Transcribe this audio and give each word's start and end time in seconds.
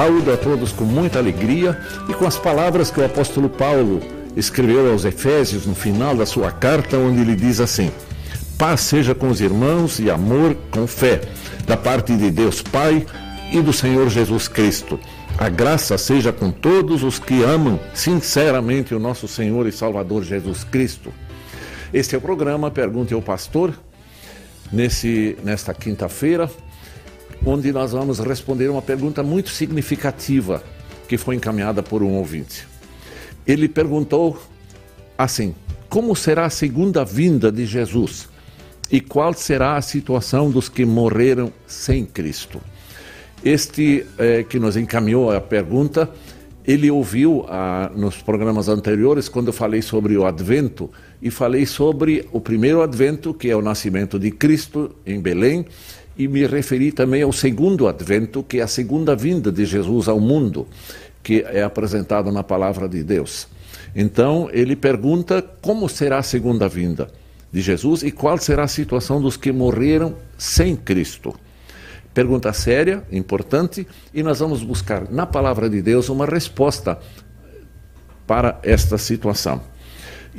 Saúdo 0.00 0.32
a 0.32 0.36
todos 0.38 0.72
com 0.72 0.84
muita 0.84 1.18
alegria 1.18 1.78
e 2.08 2.14
com 2.14 2.26
as 2.26 2.38
palavras 2.38 2.90
que 2.90 2.98
o 2.98 3.04
apóstolo 3.04 3.50
Paulo 3.50 4.00
escreveu 4.34 4.90
aos 4.90 5.04
Efésios 5.04 5.66
no 5.66 5.74
final 5.74 6.16
da 6.16 6.24
sua 6.24 6.50
carta, 6.50 6.96
onde 6.96 7.20
ele 7.20 7.36
diz 7.36 7.60
assim: 7.60 7.92
Paz 8.56 8.80
seja 8.80 9.14
com 9.14 9.28
os 9.28 9.42
irmãos 9.42 9.98
e 9.98 10.10
amor 10.10 10.56
com 10.70 10.86
fé, 10.86 11.20
da 11.66 11.76
parte 11.76 12.16
de 12.16 12.30
Deus 12.30 12.62
Pai 12.62 13.04
e 13.52 13.60
do 13.60 13.74
Senhor 13.74 14.08
Jesus 14.08 14.48
Cristo. 14.48 14.98
A 15.36 15.50
graça 15.50 15.98
seja 15.98 16.32
com 16.32 16.50
todos 16.50 17.02
os 17.02 17.18
que 17.18 17.42
amam 17.42 17.78
sinceramente 17.92 18.94
o 18.94 18.98
nosso 18.98 19.28
Senhor 19.28 19.66
e 19.66 19.72
Salvador 19.72 20.24
Jesus 20.24 20.64
Cristo. 20.64 21.12
Este 21.92 22.14
é 22.14 22.18
o 22.18 22.22
programa 22.22 22.70
Pergunte 22.70 23.12
ao 23.12 23.20
Pastor, 23.20 23.78
nesse, 24.72 25.36
nesta 25.44 25.74
quinta-feira, 25.74 26.48
onde 27.44 27.72
nós 27.72 27.92
vamos 27.92 28.18
responder 28.18 28.68
uma 28.68 28.82
pergunta 28.82 29.22
muito 29.22 29.50
significativa 29.50 30.62
que 31.08 31.16
foi 31.16 31.34
encaminhada 31.34 31.82
por 31.82 32.02
um 32.02 32.14
ouvinte. 32.14 32.66
Ele 33.46 33.68
perguntou 33.68 34.40
assim: 35.16 35.54
Como 35.88 36.14
será 36.14 36.46
a 36.46 36.50
segunda 36.50 37.04
vinda 37.04 37.50
de 37.50 37.66
Jesus? 37.66 38.28
E 38.90 39.00
qual 39.00 39.32
será 39.34 39.76
a 39.76 39.82
situação 39.82 40.50
dos 40.50 40.68
que 40.68 40.84
morreram 40.84 41.52
sem 41.66 42.04
Cristo? 42.04 42.60
Este 43.44 44.04
eh, 44.18 44.42
que 44.42 44.58
nos 44.58 44.76
encaminhou 44.76 45.30
a 45.32 45.40
pergunta, 45.40 46.10
ele 46.64 46.90
ouviu 46.90 47.46
ah, 47.48 47.90
nos 47.94 48.16
programas 48.16 48.68
anteriores, 48.68 49.28
quando 49.28 49.48
eu 49.48 49.52
falei 49.52 49.80
sobre 49.80 50.16
o 50.16 50.26
Advento, 50.26 50.90
e 51.22 51.30
falei 51.30 51.66
sobre 51.66 52.28
o 52.32 52.40
primeiro 52.40 52.82
Advento, 52.82 53.32
que 53.32 53.48
é 53.48 53.56
o 53.56 53.62
nascimento 53.62 54.18
de 54.18 54.30
Cristo 54.30 54.94
em 55.06 55.20
Belém, 55.20 55.64
e 56.20 56.28
me 56.28 56.46
referi 56.46 56.92
também 56.92 57.22
ao 57.22 57.32
segundo 57.32 57.88
advento, 57.88 58.42
que 58.42 58.60
é 58.60 58.62
a 58.62 58.66
segunda 58.66 59.16
vinda 59.16 59.50
de 59.50 59.64
Jesus 59.64 60.06
ao 60.06 60.20
mundo, 60.20 60.68
que 61.22 61.40
é 61.48 61.62
apresentado 61.62 62.30
na 62.30 62.42
palavra 62.42 62.86
de 62.86 63.02
Deus. 63.02 63.48
Então, 63.96 64.50
ele 64.52 64.76
pergunta 64.76 65.40
como 65.62 65.88
será 65.88 66.18
a 66.18 66.22
segunda 66.22 66.68
vinda 66.68 67.10
de 67.50 67.62
Jesus 67.62 68.02
e 68.02 68.10
qual 68.10 68.36
será 68.36 68.64
a 68.64 68.68
situação 68.68 69.18
dos 69.18 69.38
que 69.38 69.50
morreram 69.50 70.14
sem 70.36 70.76
Cristo. 70.76 71.34
Pergunta 72.12 72.52
séria, 72.52 73.02
importante, 73.10 73.86
e 74.12 74.22
nós 74.22 74.40
vamos 74.40 74.62
buscar 74.62 75.10
na 75.10 75.24
palavra 75.24 75.70
de 75.70 75.80
Deus 75.80 76.10
uma 76.10 76.26
resposta 76.26 76.98
para 78.26 78.60
esta 78.62 78.98
situação. 78.98 79.62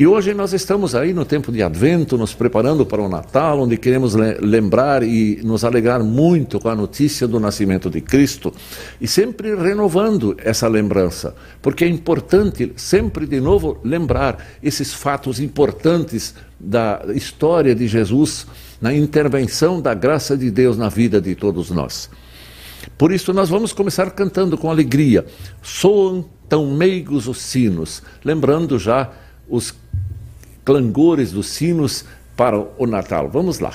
E 0.02 0.08
hoje 0.08 0.34
nós 0.34 0.52
estamos 0.52 0.96
aí 0.96 1.14
no 1.14 1.24
tempo 1.24 1.52
de 1.52 1.62
Advento, 1.62 2.18
nos 2.18 2.34
preparando 2.34 2.84
para 2.84 3.04
o 3.04 3.08
Natal, 3.08 3.60
onde 3.60 3.78
queremos 3.78 4.16
lembrar 4.16 5.04
e 5.04 5.40
nos 5.44 5.64
alegrar 5.64 6.04
muito 6.04 6.60
com 6.60 6.70
a 6.70 6.76
notícia 6.76 7.28
do 7.28 7.40
nascimento 7.40 7.88
de 7.88 8.02
Cristo 8.02 8.52
e 9.00 9.08
sempre 9.08 9.54
renovando 9.54 10.36
essa 10.40 10.68
lembrança, 10.68 11.36
porque 11.62 11.86
é 11.86 11.88
importante 11.88 12.74
sempre 12.76 13.28
de 13.28 13.40
novo 13.40 13.80
lembrar 13.84 14.44
esses 14.64 14.92
fatos 14.92 15.40
importantes 15.40 16.34
da 16.60 17.04
história 17.14 17.76
de 17.76 17.88
Jesus 17.88 18.48
na 18.82 18.92
intervenção 18.92 19.80
da 19.80 19.94
graça 19.94 20.36
de 20.36 20.50
Deus 20.50 20.80
na 20.80 20.90
vida 20.90 21.22
de 21.22 21.36
todos 21.36 21.70
nós. 21.70 22.10
Por 22.98 23.12
isso, 23.12 23.32
nós 23.34 23.50
vamos 23.50 23.72
começar 23.72 24.10
cantando 24.10 24.58
com 24.58 24.72
alegria. 24.72 25.28
Soam 25.62 26.26
tão 26.50 26.72
meigos 26.72 27.28
os 27.28 27.38
sinos, 27.38 28.02
lembrando 28.26 28.80
já 28.80 29.12
os 29.52 29.76
clangores 30.64 31.32
dos 31.32 31.48
sinos 31.48 32.06
para 32.36 32.58
o 32.58 32.88
Natal. 32.88 33.30
Vamos 33.30 33.60
lá. 33.60 33.74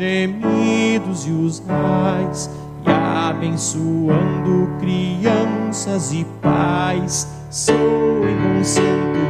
gemidos 0.00 1.26
e 1.26 1.30
os 1.30 1.58
raios 1.66 2.48
e 2.86 2.90
abençoando 2.90 4.70
crianças 4.80 6.14
e 6.14 6.24
pais, 6.40 7.28
sou 7.50 7.74
santo 8.62 9.20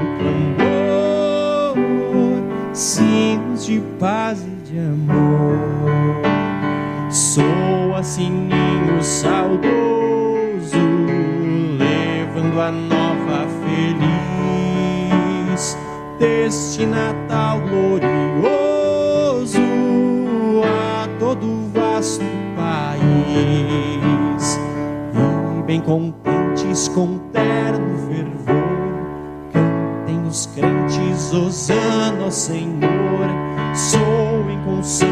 clamor, 0.56 1.74
sinos 2.72 3.66
de 3.66 3.80
paz 3.98 4.44
e 4.44 4.50
de 4.70 4.78
amor. 4.78 5.58
Sou 7.10 7.96
assim 7.98 8.48
sininho 8.48 9.02
saudoso, 9.02 9.58
levando 11.78 12.60
a 12.60 12.70
nova 12.70 13.48
feliz 15.50 15.76
deste 16.20 16.86
Natal 16.86 17.58
glorioso 17.62 18.19
e 23.40 25.62
bem 25.62 25.80
contentes 25.80 26.88
com 26.88 27.18
terno 27.32 27.96
fervor. 28.08 28.54
Cantem 29.52 30.22
os 30.26 30.46
crentes, 30.46 31.32
Osana, 31.32 32.26
oh 32.26 32.30
Senhor, 32.30 33.28
soem 33.74 34.58
com 34.64 34.82
santo 34.82 35.10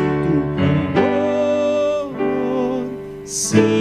clamor. 2.14 2.84
Sim. 3.24 3.77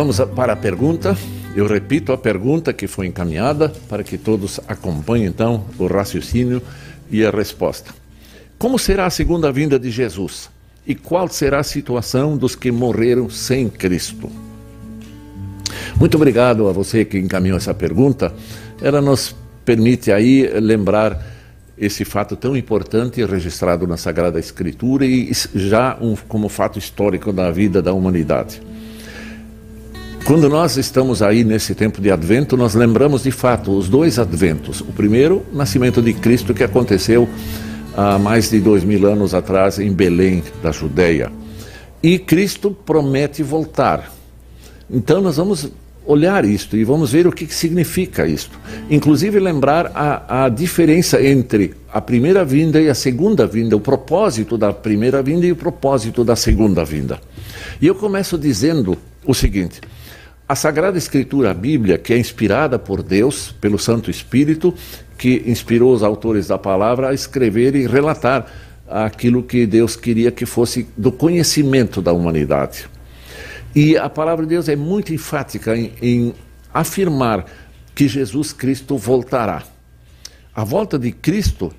Vamos 0.00 0.18
para 0.34 0.54
a 0.54 0.56
pergunta. 0.56 1.14
Eu 1.54 1.66
repito 1.66 2.10
a 2.10 2.16
pergunta 2.16 2.72
que 2.72 2.86
foi 2.86 3.06
encaminhada 3.06 3.70
para 3.86 4.02
que 4.02 4.16
todos 4.16 4.58
acompanhem 4.66 5.26
então 5.26 5.66
o 5.78 5.86
raciocínio 5.86 6.62
e 7.10 7.22
a 7.22 7.30
resposta. 7.30 7.92
Como 8.58 8.78
será 8.78 9.04
a 9.04 9.10
segunda 9.10 9.52
vinda 9.52 9.78
de 9.78 9.90
Jesus? 9.90 10.48
E 10.86 10.94
qual 10.94 11.28
será 11.28 11.58
a 11.58 11.62
situação 11.62 12.34
dos 12.34 12.56
que 12.56 12.72
morreram 12.72 13.28
sem 13.28 13.68
Cristo? 13.68 14.30
Muito 15.96 16.14
obrigado 16.14 16.66
a 16.66 16.72
você 16.72 17.04
que 17.04 17.18
encaminhou 17.18 17.58
essa 17.58 17.74
pergunta. 17.74 18.32
Ela 18.80 19.02
nos 19.02 19.36
permite 19.66 20.10
aí 20.10 20.48
lembrar 20.58 21.22
esse 21.76 22.06
fato 22.06 22.36
tão 22.36 22.56
importante 22.56 23.22
registrado 23.22 23.86
na 23.86 23.98
Sagrada 23.98 24.40
Escritura 24.40 25.04
e 25.04 25.30
já 25.54 25.98
um, 26.00 26.16
como 26.16 26.48
fato 26.48 26.78
histórico 26.78 27.34
da 27.34 27.50
vida 27.50 27.82
da 27.82 27.92
humanidade. 27.92 28.62
Quando 30.30 30.48
nós 30.48 30.76
estamos 30.76 31.22
aí 31.22 31.42
nesse 31.42 31.74
tempo 31.74 32.00
de 32.00 32.08
advento, 32.08 32.56
nós 32.56 32.76
lembramos 32.76 33.24
de 33.24 33.32
fato 33.32 33.76
os 33.76 33.88
dois 33.88 34.16
adventos. 34.16 34.80
O 34.80 34.92
primeiro, 34.92 35.44
o 35.52 35.56
nascimento 35.56 36.00
de 36.00 36.12
Cristo, 36.12 36.54
que 36.54 36.62
aconteceu 36.62 37.28
há 37.96 38.16
mais 38.16 38.48
de 38.48 38.60
dois 38.60 38.84
mil 38.84 39.08
anos 39.08 39.34
atrás 39.34 39.80
em 39.80 39.92
Belém, 39.92 40.44
da 40.62 40.70
Judéia. 40.70 41.32
E 42.00 42.16
Cristo 42.16 42.70
promete 42.70 43.42
voltar. 43.42 44.12
Então 44.88 45.20
nós 45.20 45.36
vamos 45.36 45.68
olhar 46.06 46.44
isto 46.44 46.76
e 46.76 46.84
vamos 46.84 47.10
ver 47.10 47.26
o 47.26 47.32
que 47.32 47.52
significa 47.52 48.24
isto. 48.24 48.56
Inclusive 48.88 49.40
lembrar 49.40 49.90
a, 49.92 50.44
a 50.44 50.48
diferença 50.48 51.20
entre 51.20 51.74
a 51.92 52.00
primeira 52.00 52.44
vinda 52.44 52.80
e 52.80 52.88
a 52.88 52.94
segunda 52.94 53.48
vinda, 53.48 53.76
o 53.76 53.80
propósito 53.80 54.56
da 54.56 54.72
primeira 54.72 55.24
vinda 55.24 55.44
e 55.44 55.50
o 55.50 55.56
propósito 55.56 56.22
da 56.22 56.36
segunda 56.36 56.84
vinda. 56.84 57.18
E 57.82 57.86
eu 57.88 57.96
começo 57.96 58.38
dizendo 58.38 58.96
o 59.26 59.34
seguinte: 59.34 59.80
a 60.50 60.56
Sagrada 60.56 60.98
Escritura, 60.98 61.52
a 61.52 61.54
Bíblia, 61.54 61.96
que 61.96 62.12
é 62.12 62.18
inspirada 62.18 62.76
por 62.76 63.04
Deus, 63.04 63.54
pelo 63.60 63.78
Santo 63.78 64.10
Espírito, 64.10 64.74
que 65.16 65.44
inspirou 65.46 65.94
os 65.94 66.02
autores 66.02 66.48
da 66.48 66.58
palavra 66.58 67.10
a 67.10 67.14
escrever 67.14 67.76
e 67.76 67.86
relatar 67.86 68.48
aquilo 68.88 69.44
que 69.44 69.64
Deus 69.64 69.94
queria 69.94 70.32
que 70.32 70.44
fosse 70.44 70.88
do 70.96 71.12
conhecimento 71.12 72.02
da 72.02 72.12
humanidade. 72.12 72.88
E 73.76 73.96
a 73.96 74.10
palavra 74.10 74.44
de 74.44 74.50
Deus 74.50 74.68
é 74.68 74.74
muito 74.74 75.14
enfática 75.14 75.76
em, 75.76 75.92
em 76.02 76.34
afirmar 76.74 77.46
que 77.94 78.08
Jesus 78.08 78.52
Cristo 78.52 78.98
voltará. 78.98 79.62
A 80.52 80.64
volta 80.64 80.98
de 80.98 81.12
Cristo 81.12 81.72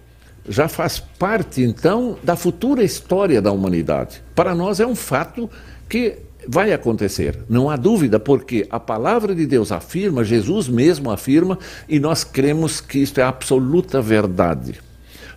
já 0.48 0.70
faz 0.70 0.98
parte, 0.98 1.62
então, 1.62 2.18
da 2.24 2.38
futura 2.38 2.86
história 2.86 3.42
da 3.42 3.52
humanidade. 3.52 4.24
Para 4.34 4.56
nós 4.56 4.80
é 4.80 4.88
um 4.88 4.96
fato 4.96 5.50
que 5.90 6.20
vai 6.48 6.74
acontecer, 6.74 7.40
não 7.48 7.70
há 7.70 7.76
dúvida, 7.76 8.20
porque 8.20 8.68
a 8.70 8.80
palavra 8.80 9.36
de 9.36 9.46
Deus 9.46 9.72
afirma, 9.72 10.24
Jesus 10.24 10.68
mesmo 10.68 11.12
afirma, 11.12 11.58
e 11.88 12.00
nós 12.00 12.24
cremos 12.24 12.82
que 12.82 13.00
isto 13.00 13.20
é 13.20 13.24
absoluta 13.24 14.02
verdade. 14.02 14.80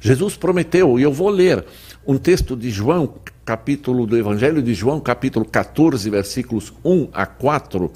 Jesus 0.00 0.36
prometeu, 0.36 0.98
e 0.98 1.02
eu 1.02 1.12
vou 1.12 1.28
ler 1.28 1.64
um 2.06 2.18
texto 2.18 2.56
de 2.56 2.70
João, 2.70 3.14
capítulo 3.44 4.06
do 4.06 4.16
Evangelho 4.16 4.62
de 4.62 4.74
João, 4.74 5.00
capítulo 5.00 5.44
14, 5.44 6.08
versículos 6.10 6.72
1 6.84 7.08
a 7.12 7.26
4, 7.26 7.90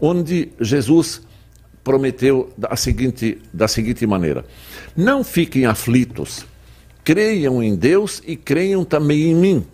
onde 0.00 0.50
Jesus 0.60 1.22
prometeu 1.82 2.50
da 2.58 2.74
seguinte, 2.76 3.38
da 3.52 3.68
seguinte 3.68 4.06
maneira: 4.06 4.44
Não 4.96 5.22
fiquem 5.22 5.66
aflitos, 5.66 6.44
creiam 7.04 7.62
em 7.62 7.76
Deus 7.76 8.22
e 8.26 8.36
creiam 8.36 8.84
também 8.84 9.30
em 9.30 9.34
mim. 9.34 9.66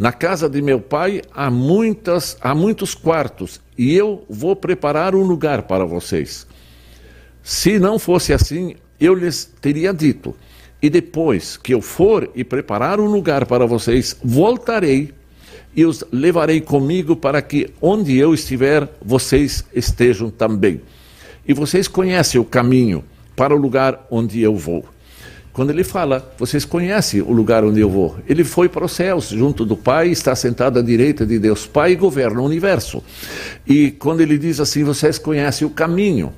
Na 0.00 0.12
casa 0.12 0.48
de 0.48 0.62
meu 0.62 0.80
pai 0.80 1.20
há, 1.30 1.50
muitas, 1.50 2.34
há 2.40 2.54
muitos 2.54 2.94
quartos 2.94 3.60
e 3.76 3.94
eu 3.94 4.24
vou 4.30 4.56
preparar 4.56 5.14
um 5.14 5.22
lugar 5.22 5.64
para 5.64 5.84
vocês. 5.84 6.46
Se 7.42 7.78
não 7.78 7.98
fosse 7.98 8.32
assim, 8.32 8.76
eu 8.98 9.12
lhes 9.12 9.44
teria 9.60 9.92
dito 9.92 10.34
e 10.80 10.88
depois 10.88 11.58
que 11.58 11.74
eu 11.74 11.82
for 11.82 12.30
e 12.34 12.42
preparar 12.42 12.98
um 12.98 13.12
lugar 13.12 13.44
para 13.44 13.66
vocês, 13.66 14.16
voltarei 14.24 15.12
e 15.76 15.84
os 15.84 16.02
levarei 16.10 16.62
comigo 16.62 17.14
para 17.14 17.42
que 17.42 17.68
onde 17.78 18.16
eu 18.16 18.32
estiver, 18.32 18.88
vocês 19.04 19.62
estejam 19.70 20.30
também. 20.30 20.80
E 21.46 21.52
vocês 21.52 21.86
conhecem 21.86 22.40
o 22.40 22.44
caminho 22.46 23.04
para 23.36 23.54
o 23.54 23.58
lugar 23.58 24.06
onde 24.10 24.40
eu 24.40 24.56
vou. 24.56 24.82
Quando 25.60 25.72
ele 25.72 25.84
fala, 25.84 26.26
vocês 26.38 26.64
conhecem 26.64 27.20
o 27.20 27.32
lugar 27.32 27.62
onde 27.66 27.80
eu 27.80 27.90
vou. 27.90 28.16
Ele 28.26 28.44
foi 28.44 28.66
para 28.66 28.82
os 28.82 28.92
céus, 28.92 29.28
junto 29.28 29.66
do 29.66 29.76
Pai, 29.76 30.08
está 30.08 30.34
sentado 30.34 30.78
à 30.78 30.82
direita 30.82 31.26
de 31.26 31.38
Deus 31.38 31.66
Pai 31.66 31.92
e 31.92 31.96
governa 31.96 32.40
o 32.40 32.46
universo. 32.46 33.04
E 33.66 33.90
quando 33.90 34.22
ele 34.22 34.38
diz 34.38 34.58
assim, 34.58 34.84
vocês 34.84 35.18
conhecem 35.18 35.66
o 35.66 35.70
caminho. 35.70 36.32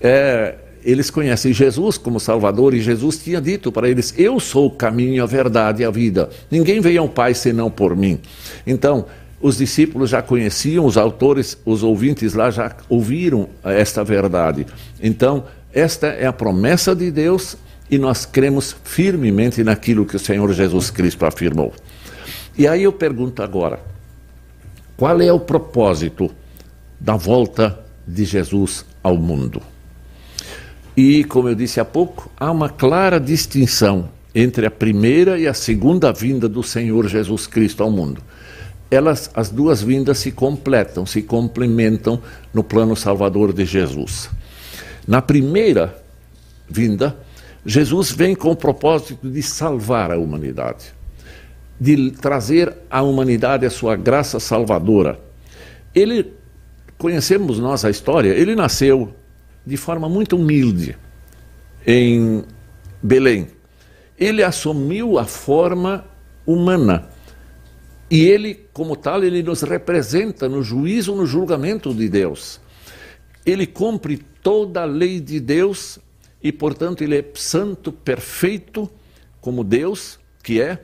É, 0.00 0.54
eles 0.84 1.10
conhecem 1.10 1.52
Jesus 1.52 1.98
como 1.98 2.20
Salvador 2.20 2.72
e 2.72 2.80
Jesus 2.80 3.18
tinha 3.18 3.40
dito 3.40 3.72
para 3.72 3.88
eles: 3.88 4.14
Eu 4.16 4.38
sou 4.38 4.66
o 4.66 4.70
caminho, 4.70 5.24
a 5.24 5.26
verdade 5.26 5.82
e 5.82 5.84
a 5.84 5.90
vida. 5.90 6.30
Ninguém 6.48 6.80
veio 6.80 7.00
ao 7.00 7.08
Pai 7.08 7.34
senão 7.34 7.68
por 7.68 7.96
mim. 7.96 8.20
Então, 8.64 9.06
os 9.40 9.58
discípulos 9.58 10.08
já 10.08 10.22
conheciam, 10.22 10.86
os 10.86 10.96
autores, 10.96 11.58
os 11.64 11.82
ouvintes 11.82 12.32
lá 12.32 12.48
já 12.48 12.76
ouviram 12.88 13.48
esta 13.64 14.04
verdade. 14.04 14.68
Então, 15.02 15.46
esta 15.74 16.06
é 16.06 16.26
a 16.26 16.32
promessa 16.32 16.94
de 16.94 17.10
Deus 17.10 17.56
e 17.92 17.98
nós 17.98 18.24
cremos 18.24 18.74
firmemente 18.84 19.62
naquilo 19.62 20.06
que 20.06 20.16
o 20.16 20.18
Senhor 20.18 20.50
Jesus 20.54 20.88
Cristo 20.90 21.26
afirmou. 21.26 21.74
E 22.56 22.66
aí 22.66 22.84
eu 22.84 22.92
pergunto 22.92 23.42
agora: 23.42 23.80
qual 24.96 25.20
é 25.20 25.30
o 25.30 25.38
propósito 25.38 26.30
da 26.98 27.16
volta 27.16 27.78
de 28.08 28.24
Jesus 28.24 28.86
ao 29.02 29.18
mundo? 29.18 29.60
E, 30.96 31.22
como 31.24 31.50
eu 31.50 31.54
disse 31.54 31.80
há 31.80 31.84
pouco, 31.84 32.30
há 32.38 32.50
uma 32.50 32.70
clara 32.70 33.20
distinção 33.20 34.08
entre 34.34 34.64
a 34.64 34.70
primeira 34.70 35.38
e 35.38 35.46
a 35.46 35.52
segunda 35.52 36.10
vinda 36.12 36.48
do 36.48 36.62
Senhor 36.62 37.06
Jesus 37.08 37.46
Cristo 37.46 37.82
ao 37.82 37.90
mundo. 37.90 38.22
Elas, 38.90 39.30
as 39.34 39.50
duas 39.50 39.82
vindas 39.82 40.16
se 40.16 40.32
completam, 40.32 41.04
se 41.04 41.22
complementam 41.22 42.22
no 42.54 42.64
plano 42.64 42.96
salvador 42.96 43.52
de 43.52 43.66
Jesus. 43.66 44.30
Na 45.06 45.20
primeira 45.20 46.02
vinda, 46.68 47.16
Jesus 47.64 48.10
vem 48.10 48.34
com 48.34 48.50
o 48.50 48.56
propósito 48.56 49.30
de 49.30 49.42
salvar 49.42 50.10
a 50.10 50.18
humanidade, 50.18 50.92
de 51.78 52.10
trazer 52.10 52.74
à 52.90 53.02
humanidade 53.02 53.64
a 53.64 53.70
sua 53.70 53.94
graça 53.94 54.40
salvadora. 54.40 55.20
Ele, 55.94 56.32
conhecemos 56.98 57.58
nós 57.58 57.84
a 57.84 57.90
história, 57.90 58.30
ele 58.30 58.56
nasceu 58.56 59.14
de 59.64 59.76
forma 59.76 60.08
muito 60.08 60.36
humilde 60.36 60.96
em 61.86 62.44
Belém. 63.00 63.48
Ele 64.18 64.42
assumiu 64.42 65.18
a 65.18 65.24
forma 65.24 66.04
humana. 66.44 67.08
E 68.10 68.24
ele, 68.24 68.66
como 68.72 68.96
tal, 68.96 69.22
ele 69.22 69.42
nos 69.42 69.62
representa 69.62 70.48
no 70.48 70.62
juízo, 70.62 71.14
no 71.14 71.24
julgamento 71.24 71.94
de 71.94 72.08
Deus. 72.08 72.60
Ele 73.46 73.66
cumpre 73.66 74.20
toda 74.42 74.82
a 74.82 74.84
lei 74.84 75.20
de 75.20 75.40
Deus 75.40 75.98
e, 76.42 76.50
portanto, 76.50 77.02
ele 77.02 77.18
é 77.18 77.24
santo, 77.34 77.92
perfeito, 77.92 78.90
como 79.40 79.62
Deus 79.62 80.18
que 80.42 80.60
é. 80.60 80.82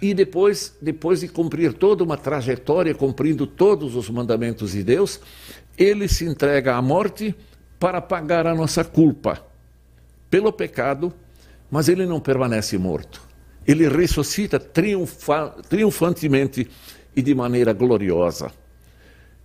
E 0.00 0.14
depois, 0.14 0.76
depois 0.80 1.20
de 1.20 1.28
cumprir 1.28 1.72
toda 1.72 2.04
uma 2.04 2.16
trajetória, 2.16 2.94
cumprindo 2.94 3.46
todos 3.46 3.96
os 3.96 4.08
mandamentos 4.10 4.72
de 4.72 4.82
Deus, 4.82 5.20
ele 5.76 6.08
se 6.08 6.24
entrega 6.24 6.74
à 6.74 6.82
morte 6.82 7.34
para 7.78 8.00
pagar 8.00 8.46
a 8.46 8.54
nossa 8.54 8.84
culpa 8.84 9.44
pelo 10.30 10.52
pecado, 10.52 11.12
mas 11.70 11.88
ele 11.88 12.06
não 12.06 12.20
permanece 12.20 12.76
morto. 12.76 13.22
Ele 13.66 13.88
ressuscita 13.88 14.58
triunfa, 14.58 15.54
triunfantemente 15.68 16.68
e 17.14 17.22
de 17.22 17.34
maneira 17.34 17.72
gloriosa. 17.72 18.50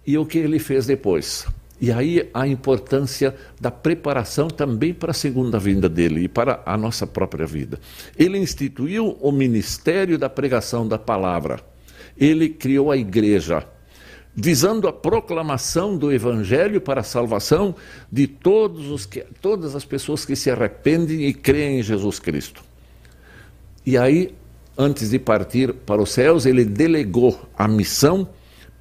E 0.06 0.18
o 0.18 0.26
que 0.26 0.38
ele 0.38 0.60
fez 0.60 0.86
depois? 0.86 1.46
E 1.84 1.92
aí 1.92 2.30
a 2.34 2.48
importância 2.48 3.36
da 3.60 3.70
preparação 3.70 4.48
também 4.48 4.94
para 4.94 5.12
a 5.12 5.14
segunda 5.14 5.60
vinda 5.60 5.90
dele 5.90 6.22
e 6.22 6.28
para 6.30 6.64
a 6.66 6.78
nossa 6.78 7.06
própria 7.06 7.46
vida. 7.46 7.78
Ele 8.18 8.38
instituiu 8.38 9.18
o 9.20 9.34
ministério 9.34 10.18
da 10.18 10.30
pregação 10.30 10.88
da 10.88 10.98
palavra. 10.98 11.60
Ele 12.18 12.48
criou 12.48 12.90
a 12.90 12.96
igreja 12.96 13.68
visando 14.34 14.88
a 14.88 14.94
proclamação 14.94 15.98
do 15.98 16.10
Evangelho 16.10 16.80
para 16.80 17.02
a 17.02 17.04
salvação 17.04 17.76
de 18.10 18.28
todos 18.28 18.90
os 18.90 19.06
que, 19.06 19.26
todas 19.42 19.76
as 19.76 19.84
pessoas 19.84 20.24
que 20.24 20.38
se 20.38 20.50
arrependem 20.50 21.26
e 21.26 21.34
creem 21.34 21.82
em 21.82 21.84
Jesus 21.84 22.18
Cristo. 22.18 22.64
E 23.86 23.98
aí, 23.98 24.34
antes 24.78 25.10
de 25.10 25.20
partir 25.20 25.74
para 25.74 26.02
os 26.02 26.14
céus, 26.14 26.46
ele 26.46 26.64
delegou 26.64 27.38
a 27.58 27.68
missão 27.68 28.30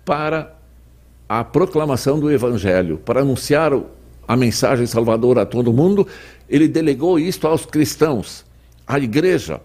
para 0.05 0.62
a 1.35 1.43
proclamação 1.43 2.21
do 2.21 2.31
Evangelho, 2.31 2.99
para 2.99 3.23
anunciar 3.23 3.73
a 4.29 4.37
mensagem 4.37 4.87
salvadora 4.87 5.41
a 5.41 5.47
todo 5.47 5.73
mundo. 5.73 6.07
Ele 6.47 6.69
delegou 6.69 7.19
isto 7.19 7.47
aos 7.47 7.65
cristãos, 7.65 8.45
à 8.87 8.99
igreja, 8.99 9.59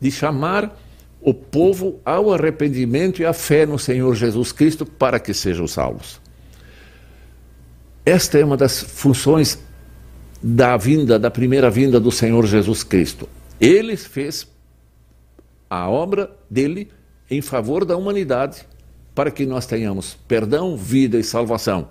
de 0.00 0.10
chamar 0.10 0.76
o 1.20 1.32
povo 1.32 2.00
ao 2.04 2.32
arrependimento 2.32 3.22
e 3.22 3.24
à 3.24 3.32
fé 3.32 3.64
no 3.64 3.78
Senhor 3.78 4.16
Jesus 4.16 4.50
Cristo 4.50 4.84
para 4.84 5.20
que 5.20 5.32
sejam 5.32 5.68
salvos. 5.68 6.20
Esta 8.04 8.38
é 8.38 8.44
uma 8.44 8.56
das 8.56 8.82
funções 8.82 9.60
da 10.42 10.76
vinda, 10.76 11.20
da 11.20 11.30
primeira 11.30 11.70
vinda 11.70 12.00
do 12.00 12.10
Senhor 12.10 12.44
Jesus 12.46 12.82
Cristo. 12.82 13.28
Ele 13.60 13.96
fez 13.96 14.44
a 15.70 15.88
obra 15.88 16.36
dele 16.50 16.90
em 17.30 17.40
favor 17.40 17.84
da 17.84 17.96
humanidade 17.96 18.66
para 19.14 19.30
que 19.30 19.44
nós 19.46 19.66
tenhamos 19.66 20.16
perdão, 20.26 20.76
vida 20.76 21.18
e 21.18 21.24
salvação. 21.24 21.88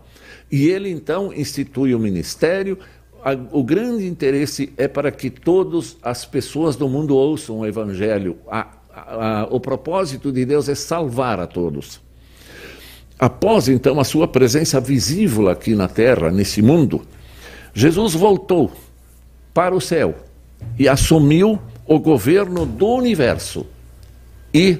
E 0.51 0.67
ele 0.67 0.89
então 0.89 1.33
institui 1.33 1.95
o 1.95 1.99
ministério, 1.99 2.77
a, 3.23 3.33
o 3.51 3.63
grande 3.63 4.07
interesse 4.07 4.73
é 4.75 4.87
para 4.87 5.11
que 5.11 5.29
todas 5.29 5.97
as 6.01 6.25
pessoas 6.25 6.75
do 6.75 6.89
mundo 6.89 7.15
ouçam 7.15 7.59
o 7.59 7.65
Evangelho. 7.65 8.37
A, 8.49 8.67
a, 8.93 9.47
o 9.49 9.59
propósito 9.59 10.31
de 10.31 10.43
Deus 10.45 10.67
é 10.67 10.75
salvar 10.75 11.39
a 11.39 11.47
todos. 11.47 12.01
Após 13.19 13.69
então 13.69 13.99
a 13.99 14.03
sua 14.03 14.27
presença 14.27 14.79
visível 14.79 15.47
aqui 15.49 15.75
na 15.75 15.87
terra, 15.87 16.31
nesse 16.31 16.61
mundo, 16.61 17.05
Jesus 17.73 18.13
voltou 18.13 18.71
para 19.53 19.75
o 19.75 19.79
céu 19.79 20.15
e 20.77 20.89
assumiu 20.89 21.59
o 21.85 21.99
governo 21.99 22.65
do 22.65 22.87
universo 22.87 23.65
e 24.53 24.79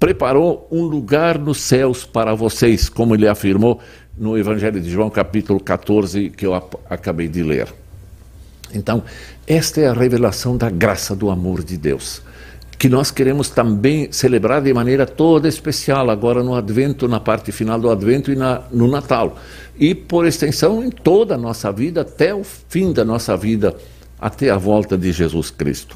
preparou 0.00 0.66
um 0.72 0.82
lugar 0.82 1.38
nos 1.38 1.58
céus 1.58 2.06
para 2.06 2.34
vocês, 2.34 2.88
como 2.88 3.14
ele 3.14 3.28
afirmou 3.28 3.78
no 4.16 4.36
Evangelho 4.36 4.80
de 4.80 4.90
João, 4.90 5.10
capítulo 5.10 5.60
14, 5.60 6.30
que 6.30 6.46
eu 6.46 6.54
acabei 6.88 7.28
de 7.28 7.42
ler. 7.42 7.68
Então, 8.74 9.04
esta 9.46 9.80
é 9.82 9.88
a 9.88 9.92
revelação 9.92 10.56
da 10.56 10.70
graça 10.70 11.14
do 11.14 11.28
amor 11.28 11.62
de 11.62 11.76
Deus, 11.76 12.22
que 12.78 12.88
nós 12.88 13.10
queremos 13.10 13.50
também 13.50 14.10
celebrar 14.10 14.62
de 14.62 14.72
maneira 14.72 15.04
toda 15.04 15.46
especial, 15.46 16.08
agora 16.08 16.42
no 16.42 16.54
Advento, 16.54 17.06
na 17.06 17.20
parte 17.20 17.52
final 17.52 17.78
do 17.78 17.90
Advento 17.90 18.32
e 18.32 18.36
na, 18.36 18.62
no 18.72 18.88
Natal. 18.88 19.36
E, 19.78 19.94
por 19.94 20.26
extensão, 20.26 20.82
em 20.82 20.90
toda 20.90 21.34
a 21.34 21.38
nossa 21.38 21.70
vida, 21.70 22.00
até 22.00 22.34
o 22.34 22.42
fim 22.42 22.90
da 22.90 23.04
nossa 23.04 23.36
vida, 23.36 23.76
até 24.18 24.48
a 24.48 24.56
volta 24.56 24.96
de 24.96 25.12
Jesus 25.12 25.50
Cristo. 25.50 25.94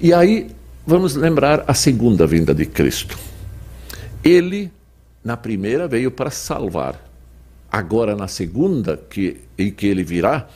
E 0.00 0.12
aí, 0.12 0.48
vamos 0.90 1.14
lembrar 1.14 1.62
a 1.68 1.72
segunda 1.72 2.26
vinda 2.26 2.52
de 2.52 2.66
Cristo. 2.66 3.16
Ele 4.24 4.72
na 5.22 5.36
primeira 5.36 5.86
veio 5.86 6.10
para 6.10 6.32
salvar. 6.32 7.00
Agora, 7.70 8.16
na 8.16 8.26
segunda, 8.26 8.96
que, 8.96 9.40
em 9.56 9.70
que 9.70 9.86
ele 9.86 10.02
virá, 10.02 10.48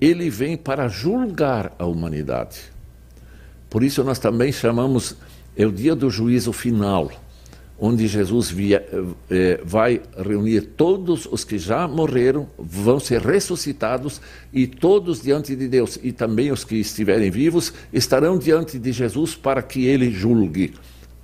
ele 0.00 0.30
vem 0.30 0.56
para 0.56 0.86
julgar 0.86 1.74
a 1.80 1.84
humanidade. 1.84 2.60
Por 3.68 3.82
isso, 3.82 4.04
nós 4.04 4.20
também 4.20 4.52
chamamos, 4.52 5.16
é 5.56 5.66
o 5.66 5.72
dia 5.72 5.96
do 5.96 6.08
juízo 6.08 6.52
final, 6.52 7.10
onde 7.84 8.06
Jesus 8.06 8.48
via, 8.48 8.86
eh, 9.28 9.60
vai 9.64 10.00
reunir 10.16 10.60
todos 10.76 11.26
os 11.26 11.42
que 11.42 11.58
já 11.58 11.88
morreram, 11.88 12.46
vão 12.56 13.00
ser 13.00 13.20
ressuscitados, 13.20 14.20
e 14.52 14.68
todos 14.68 15.20
diante 15.20 15.56
de 15.56 15.66
Deus, 15.66 15.98
e 16.00 16.12
também 16.12 16.52
os 16.52 16.62
que 16.62 16.76
estiverem 16.76 17.28
vivos, 17.28 17.74
estarão 17.92 18.38
diante 18.38 18.78
de 18.78 18.92
Jesus 18.92 19.34
para 19.34 19.60
que 19.60 19.84
ele 19.84 20.12
julgue 20.12 20.74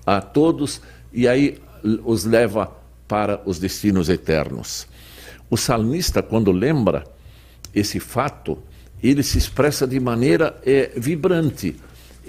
a 0.05 0.21
todos, 0.21 0.81
e 1.13 1.29
aí 1.29 1.59
os 2.05 2.25
leva 2.25 2.73
para 3.07 3.41
os 3.47 3.61
destinos 3.61 4.09
eternos. 4.09 4.89
O 5.49 5.57
salmista, 5.57 6.25
quando 6.25 6.51
lembra 6.51 7.05
esse 7.73 8.01
fato, 8.01 8.59
ele 9.01 9.23
se 9.23 9.39
expressa 9.39 9.87
de 9.87 10.01
maneira 10.01 10.61
é, 10.67 10.91
vibrante. 10.97 11.77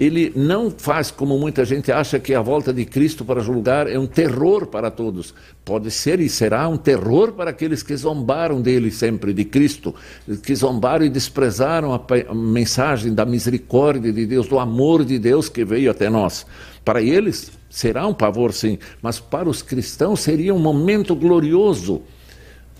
Ele 0.00 0.32
não 0.34 0.70
faz 0.70 1.10
como 1.10 1.38
muita 1.38 1.62
gente 1.62 1.92
acha 1.92 2.18
que 2.18 2.32
a 2.32 2.40
volta 2.40 2.72
de 2.72 2.86
Cristo 2.86 3.22
para 3.22 3.42
julgar 3.42 3.86
é 3.86 3.98
um 3.98 4.06
terror 4.06 4.66
para 4.66 4.90
todos. 4.90 5.34
Pode 5.62 5.90
ser 5.90 6.20
e 6.20 6.28
será 6.30 6.66
um 6.68 6.78
terror 6.78 7.32
para 7.32 7.50
aqueles 7.50 7.82
que 7.82 7.94
zombaram 7.94 8.62
dele 8.62 8.90
sempre, 8.90 9.34
de 9.34 9.44
Cristo, 9.44 9.94
que 10.42 10.54
zombaram 10.54 11.04
e 11.04 11.10
desprezaram 11.10 11.92
a 11.92 12.34
mensagem 12.34 13.12
da 13.12 13.26
misericórdia 13.26 14.10
de 14.10 14.24
Deus, 14.24 14.48
do 14.48 14.58
amor 14.58 15.04
de 15.04 15.18
Deus 15.18 15.50
que 15.50 15.66
veio 15.66 15.90
até 15.90 16.08
nós. 16.08 16.46
Para 16.82 17.02
eles, 17.02 17.52
será 17.68 18.06
um 18.06 18.14
pavor, 18.14 18.54
sim, 18.54 18.78
mas 19.02 19.20
para 19.20 19.50
os 19.50 19.60
cristãos 19.60 20.20
seria 20.20 20.54
um 20.54 20.58
momento 20.58 21.14
glorioso. 21.14 22.00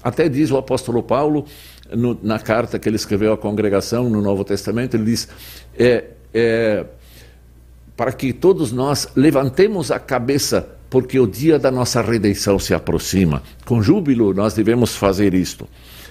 Até 0.02 0.26
diz 0.26 0.50
o 0.50 0.56
apóstolo 0.56 1.02
Paulo, 1.02 1.44
no, 1.94 2.18
na 2.22 2.38
carta 2.38 2.78
que 2.78 2.88
ele 2.88 2.96
escreveu 2.96 3.34
à 3.34 3.36
congregação 3.36 4.08
no 4.08 4.22
Novo 4.22 4.42
Testamento, 4.42 4.96
ele 4.96 5.04
diz: 5.04 5.28
é, 5.78 6.04
é, 6.32 6.86
para 8.00 8.12
que 8.12 8.32
todos 8.32 8.72
nós 8.72 9.08
levantemos 9.14 9.90
a 9.90 9.98
cabeça, 9.98 10.66
porque 10.88 11.20
o 11.20 11.26
dia 11.26 11.58
da 11.58 11.70
nossa 11.70 12.00
redenção 12.00 12.58
se 12.58 12.72
aproxima. 12.72 13.42
Com 13.66 13.82
júbilo 13.82 14.32
nós 14.32 14.54
devemos 14.54 14.96
fazer 14.96 15.34
isto. 15.34 15.68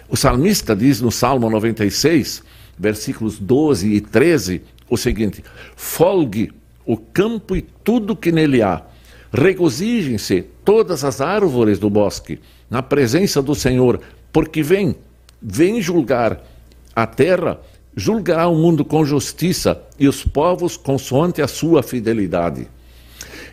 O 0.08 0.16
salmista 0.16 0.76
diz 0.76 1.02
no 1.02 1.12
Salmo 1.12 1.50
96, 1.50 2.44
versículos 2.78 3.40
12 3.40 3.92
e 3.92 4.02
13, 4.02 4.62
o 4.88 4.96
seguinte: 4.96 5.44
Folgue 5.76 6.52
o 6.86 6.96
campo 6.96 7.56
e 7.56 7.64
tudo 7.64 8.16
que 8.16 8.32
nele 8.32 8.62
há. 8.62 8.84
Regozijem-se 9.34 10.44
todas 10.64 11.04
as 11.04 11.20
árvores 11.20 11.80
do 11.80 11.90
bosque, 11.90 12.38
na 12.70 12.84
presença 12.84 13.42
do 13.42 13.56
Senhor, 13.56 14.00
porque 14.32 14.62
vem, 14.62 14.96
vem 15.42 15.82
julgar 15.82 16.40
a 16.96 17.08
terra, 17.08 17.60
julgará 18.00 18.48
o 18.48 18.56
mundo 18.56 18.84
com 18.86 19.06
justiça 19.06 19.80
e 20.00 20.08
os 20.08 20.24
povos 20.24 20.78
consoante 20.78 21.42
a 21.42 21.48
sua 21.48 21.84
fidelidade. 21.84 22.68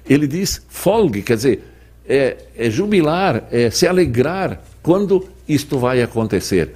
Ele 0.08 0.26
diz 0.26 0.62
folgue, 0.68 1.22
quer 1.22 1.36
dizer, 1.36 1.64
é, 2.08 2.36
é 2.56 2.70
jubilar, 2.70 3.44
é 3.50 3.68
se 3.70 3.86
alegrar 3.86 4.62
quando 4.82 5.28
isto 5.48 5.78
vai 5.78 6.00
acontecer. 6.00 6.74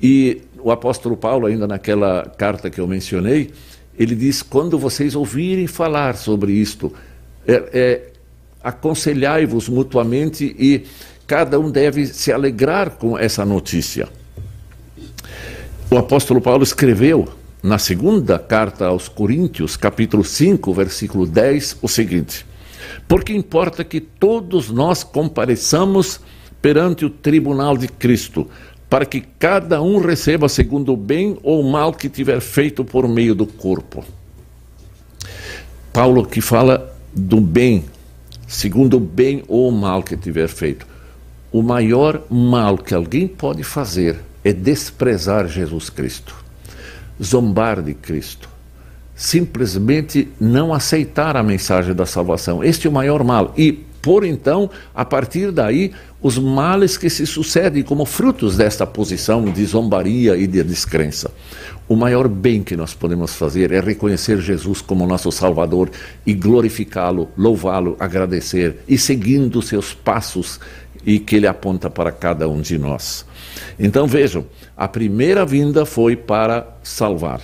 E 0.00 0.42
o 0.58 0.70
apóstolo 0.70 1.16
Paulo, 1.16 1.46
ainda 1.46 1.66
naquela 1.66 2.32
carta 2.38 2.70
que 2.70 2.80
eu 2.80 2.86
mencionei, 2.86 3.50
ele 3.98 4.14
diz: 4.14 4.42
quando 4.42 4.78
vocês 4.78 5.14
ouvirem 5.14 5.66
falar 5.66 6.16
sobre 6.16 6.52
isto, 6.52 6.92
é, 7.46 7.62
é, 7.72 8.02
aconselhai-vos 8.62 9.68
mutuamente 9.68 10.54
e 10.58 10.84
cada 11.26 11.58
um 11.58 11.70
deve 11.70 12.06
se 12.06 12.32
alegrar 12.32 12.90
com 12.90 13.18
essa 13.18 13.44
notícia. 13.44 14.08
O 15.92 15.98
apóstolo 15.98 16.40
Paulo 16.40 16.62
escreveu 16.62 17.28
na 17.62 17.76
segunda 17.76 18.38
carta 18.38 18.86
aos 18.86 19.08
Coríntios, 19.08 19.76
capítulo 19.76 20.24
5, 20.24 20.72
versículo 20.72 21.26
10, 21.26 21.76
o 21.82 21.86
seguinte: 21.86 22.46
Porque 23.06 23.34
importa 23.34 23.84
que 23.84 24.00
todos 24.00 24.70
nós 24.70 25.04
compareçamos 25.04 26.18
perante 26.62 27.04
o 27.04 27.10
tribunal 27.10 27.76
de 27.76 27.88
Cristo, 27.88 28.48
para 28.88 29.04
que 29.04 29.20
cada 29.20 29.82
um 29.82 29.98
receba 30.00 30.48
segundo 30.48 30.94
o 30.94 30.96
bem 30.96 31.36
ou 31.42 31.60
o 31.60 31.70
mal 31.70 31.92
que 31.92 32.08
tiver 32.08 32.40
feito 32.40 32.82
por 32.82 33.06
meio 33.06 33.34
do 33.34 33.46
corpo. 33.46 34.02
Paulo 35.92 36.24
que 36.24 36.40
fala 36.40 36.90
do 37.14 37.38
bem, 37.38 37.84
segundo 38.46 38.96
o 38.96 39.00
bem 39.00 39.42
ou 39.46 39.68
o 39.68 39.72
mal 39.72 40.02
que 40.02 40.16
tiver 40.16 40.48
feito. 40.48 40.86
O 41.52 41.60
maior 41.60 42.22
mal 42.30 42.78
que 42.78 42.94
alguém 42.94 43.28
pode 43.28 43.62
fazer 43.62 44.31
é 44.44 44.52
desprezar 44.52 45.46
Jesus 45.48 45.90
Cristo, 45.90 46.34
zombar 47.22 47.82
de 47.82 47.94
Cristo, 47.94 48.48
simplesmente 49.14 50.28
não 50.40 50.74
aceitar 50.74 51.36
a 51.36 51.42
mensagem 51.42 51.94
da 51.94 52.06
salvação. 52.06 52.62
Este 52.64 52.86
é 52.86 52.90
o 52.90 52.92
maior 52.92 53.22
mal. 53.22 53.52
E, 53.56 53.72
por 53.72 54.24
então, 54.24 54.68
a 54.94 55.04
partir 55.04 55.52
daí, 55.52 55.92
os 56.20 56.38
males 56.38 56.96
que 56.96 57.08
se 57.08 57.26
sucedem 57.26 57.82
como 57.82 58.04
frutos 58.04 58.56
desta 58.56 58.86
posição 58.86 59.44
de 59.44 59.64
zombaria 59.64 60.36
e 60.36 60.46
de 60.46 60.62
descrença. 60.64 61.30
O 61.88 61.96
maior 61.96 62.26
bem 62.26 62.62
que 62.62 62.76
nós 62.76 62.94
podemos 62.94 63.34
fazer 63.34 63.72
é 63.72 63.80
reconhecer 63.80 64.40
Jesus 64.40 64.80
como 64.80 65.06
nosso 65.06 65.30
Salvador 65.30 65.90
e 66.24 66.32
glorificá-lo, 66.32 67.28
louvá-lo, 67.36 67.96
agradecer 67.98 68.78
e 68.88 68.96
seguindo 68.96 69.60
seus 69.60 69.92
passos 69.92 70.58
e 71.04 71.18
que 71.18 71.36
ele 71.36 71.46
aponta 71.46 71.90
para 71.90 72.12
cada 72.12 72.48
um 72.48 72.60
de 72.60 72.78
nós. 72.78 73.24
Então 73.78 74.06
vejam, 74.06 74.46
a 74.76 74.86
primeira 74.86 75.44
vinda 75.44 75.84
foi 75.84 76.16
para 76.16 76.66
salvar. 76.82 77.40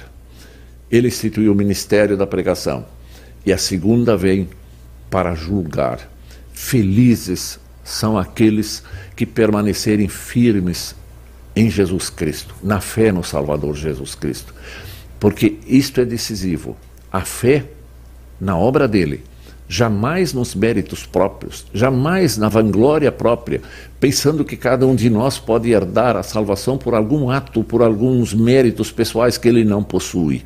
Ele 0.91 1.09
instituiu 1.09 1.53
o 1.53 1.57
ministério 1.57 2.17
da 2.17 2.27
pregação. 2.27 2.87
E 3.45 3.53
a 3.53 3.59
segunda 3.59 4.17
vem 4.17 4.49
para 5.11 5.35
julgar. 5.35 6.09
Felizes 6.53 7.59
são 7.85 8.19
aqueles 8.19 8.83
que 9.17 9.25
permanecerem 9.25 10.09
firmes 10.09 10.95
em 11.57 11.71
Jesus 11.71 12.11
Cristo, 12.11 12.55
na 12.63 12.81
fé 12.81 13.11
no 13.11 13.25
Salvador 13.25 13.75
Jesus 13.75 14.15
Cristo. 14.15 14.55
Porque 15.19 15.59
isto 15.67 16.01
é 16.01 16.05
decisivo. 16.05 16.77
A 17.11 17.23
fé 17.23 17.65
na 18.41 18.57
obra 18.57 18.87
dele, 18.87 19.25
jamais 19.69 20.33
nos 20.33 20.55
méritos 20.55 21.05
próprios, 21.05 21.67
jamais 21.75 22.39
na 22.39 22.49
vanglória 22.49 23.13
própria, 23.13 23.61
pensando 24.01 24.45
que 24.45 24.57
cada 24.57 24.87
um 24.87 24.95
de 24.95 25.11
nós 25.11 25.39
pode 25.39 25.71
herdar 25.71 26.17
a 26.17 26.23
salvação 26.23 26.79
por 26.79 26.95
algum 26.95 27.31
ato, 27.31 27.63
por 27.63 27.83
alguns 27.83 28.33
méritos 28.33 28.91
pessoais 28.91 29.37
que 29.37 29.47
ele 29.47 29.65
não 29.65 29.85
possui. 29.85 30.45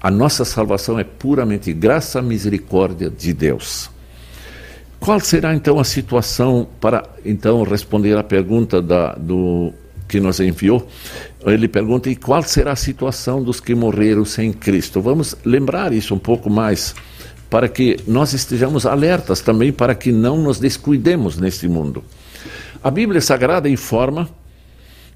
A 0.00 0.10
nossa 0.10 0.44
salvação 0.44 0.98
é 0.98 1.04
puramente 1.04 1.72
graça 1.72 2.18
e 2.18 2.22
misericórdia 2.22 3.08
de 3.08 3.32
Deus. 3.32 3.88
Qual 5.00 5.18
será 5.20 5.54
então 5.54 5.80
a 5.80 5.84
situação 5.84 6.68
para 6.80 7.02
então 7.24 7.62
responder 7.62 8.16
à 8.16 8.22
pergunta 8.22 8.82
da, 8.82 9.14
do 9.14 9.72
que 10.06 10.20
nos 10.20 10.40
enviou? 10.40 10.86
Ele 11.44 11.68
pergunta: 11.68 12.10
e 12.10 12.16
qual 12.16 12.42
será 12.42 12.72
a 12.72 12.76
situação 12.76 13.42
dos 13.42 13.60
que 13.60 13.74
morreram 13.74 14.24
sem 14.24 14.52
Cristo? 14.52 15.00
Vamos 15.00 15.34
lembrar 15.44 15.92
isso 15.92 16.14
um 16.14 16.18
pouco 16.18 16.50
mais 16.50 16.94
para 17.54 17.68
que 17.68 17.98
nós 18.04 18.32
estejamos 18.32 18.84
alertas 18.84 19.40
também 19.40 19.72
para 19.72 19.94
que 19.94 20.10
não 20.10 20.36
nos 20.36 20.58
descuidemos 20.58 21.38
neste 21.38 21.68
mundo. 21.68 22.02
A 22.82 22.90
Bíblia 22.90 23.20
Sagrada 23.20 23.68
informa 23.68 24.28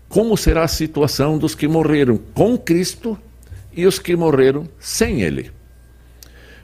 como 0.08 0.36
será 0.36 0.62
a 0.62 0.68
situação 0.68 1.36
dos 1.36 1.56
que 1.56 1.66
morreram 1.66 2.16
com 2.32 2.56
Cristo 2.56 3.18
e 3.76 3.88
os 3.88 3.98
que 3.98 4.14
morreram 4.14 4.68
sem 4.78 5.22
Ele. 5.22 5.50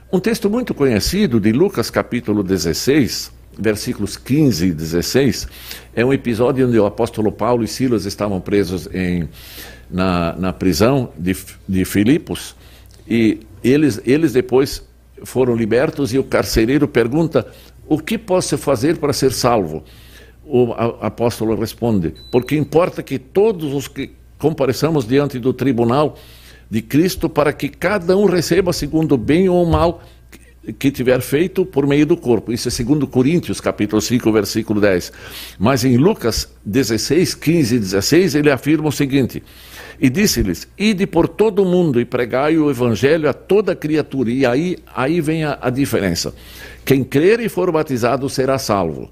Um 0.09 0.17
texto 0.17 0.49
muito 0.49 0.73
conhecido 0.73 1.41
de 1.41 1.51
Lucas 1.51 1.89
capítulo 1.89 2.41
16, 2.41 3.33
versículos 3.59 4.15
15 4.15 4.67
e 4.67 4.71
16, 4.71 5.45
é 5.93 6.05
um 6.05 6.13
episódio 6.13 6.69
onde 6.69 6.79
o 6.79 6.85
apóstolo 6.85 7.33
Paulo 7.33 7.65
e 7.65 7.67
Silas 7.67 8.05
estavam 8.05 8.39
presos 8.39 8.87
em, 8.93 9.27
na, 9.91 10.37
na 10.37 10.53
prisão 10.53 11.11
de, 11.17 11.35
de 11.67 11.83
Filipos 11.83 12.55
e 13.05 13.41
eles, 13.61 13.99
eles 14.05 14.31
depois 14.31 14.81
foram 15.23 15.55
libertos 15.55 16.13
e 16.13 16.19
o 16.19 16.23
carcereiro 16.23 16.87
pergunta: 16.87 17.47
O 17.87 17.99
que 17.99 18.17
posso 18.17 18.57
fazer 18.57 18.97
para 18.97 19.13
ser 19.13 19.31
salvo? 19.31 19.83
O 20.45 20.73
apóstolo 21.01 21.55
responde: 21.55 22.13
Porque 22.31 22.55
importa 22.55 23.01
que 23.01 23.17
todos 23.17 23.73
os 23.73 23.87
que 23.87 24.11
compareçamos 24.37 25.07
diante 25.07 25.39
do 25.39 25.53
tribunal 25.53 26.17
de 26.69 26.81
Cristo 26.81 27.29
para 27.29 27.53
que 27.53 27.69
cada 27.69 28.17
um 28.17 28.25
receba 28.25 28.73
segundo 28.73 29.17
bem 29.17 29.47
ou 29.47 29.65
mal 29.65 30.01
que 30.73 30.91
tiver 30.91 31.21
feito 31.21 31.65
por 31.65 31.85
meio 31.85 32.05
do 32.05 32.17
corpo. 32.17 32.51
Isso 32.51 32.67
é 32.67 32.71
segundo 32.71 33.07
Coríntios, 33.07 33.61
capítulo 33.61 34.01
5, 34.01 34.31
versículo 34.31 34.81
10. 34.81 35.11
Mas 35.59 35.83
em 35.83 35.97
Lucas 35.97 36.49
16, 36.65 37.35
15 37.35 37.75
e 37.75 37.79
16, 37.79 38.35
ele 38.35 38.51
afirma 38.51 38.89
o 38.89 38.91
seguinte: 38.91 39.43
E 39.99 40.09
disse-lhes: 40.09 40.67
Ide 40.77 41.05
por 41.05 41.27
todo 41.27 41.63
o 41.63 41.65
mundo 41.65 41.99
e 41.99 42.05
pregai 42.05 42.57
o 42.57 42.69
evangelho 42.69 43.29
a 43.29 43.33
toda 43.33 43.75
criatura. 43.75 44.31
E 44.31 44.45
aí, 44.45 44.77
aí 44.93 45.21
vem 45.21 45.43
a, 45.43 45.57
a 45.61 45.69
diferença. 45.69 46.33
Quem 46.83 47.03
crer 47.03 47.39
e 47.39 47.49
for 47.49 47.71
batizado 47.71 48.29
será 48.29 48.57
salvo. 48.57 49.11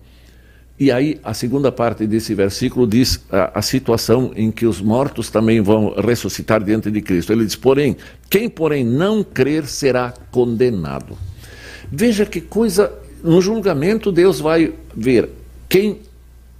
E 0.79 0.91
aí, 0.91 1.19
a 1.23 1.35
segunda 1.35 1.71
parte 1.71 2.07
desse 2.07 2.33
versículo 2.33 2.87
diz 2.87 3.23
a, 3.31 3.59
a, 3.59 3.61
situação 3.61 4.31
em 4.35 4.51
que 4.51 4.65
os 4.65 4.81
mortos 4.81 5.29
também 5.29 5.61
vão 5.61 5.93
ressuscitar 5.95 6.63
diante 6.63 6.89
de 6.89 6.99
Cristo. 7.01 7.31
Ele 7.31 7.45
diz: 7.45 7.55
Porém, 7.55 7.95
quem, 8.29 8.49
porém, 8.49 8.83
não 8.83 9.23
crer 9.23 9.67
será 9.67 10.11
condenado. 10.31 11.15
Veja 11.95 12.25
que 12.25 12.41
coisa, 12.41 12.91
no 13.23 13.39
julgamento, 13.39 14.11
Deus 14.11 14.39
vai 14.39 14.73
ver 14.95 15.29
quem 15.69 15.99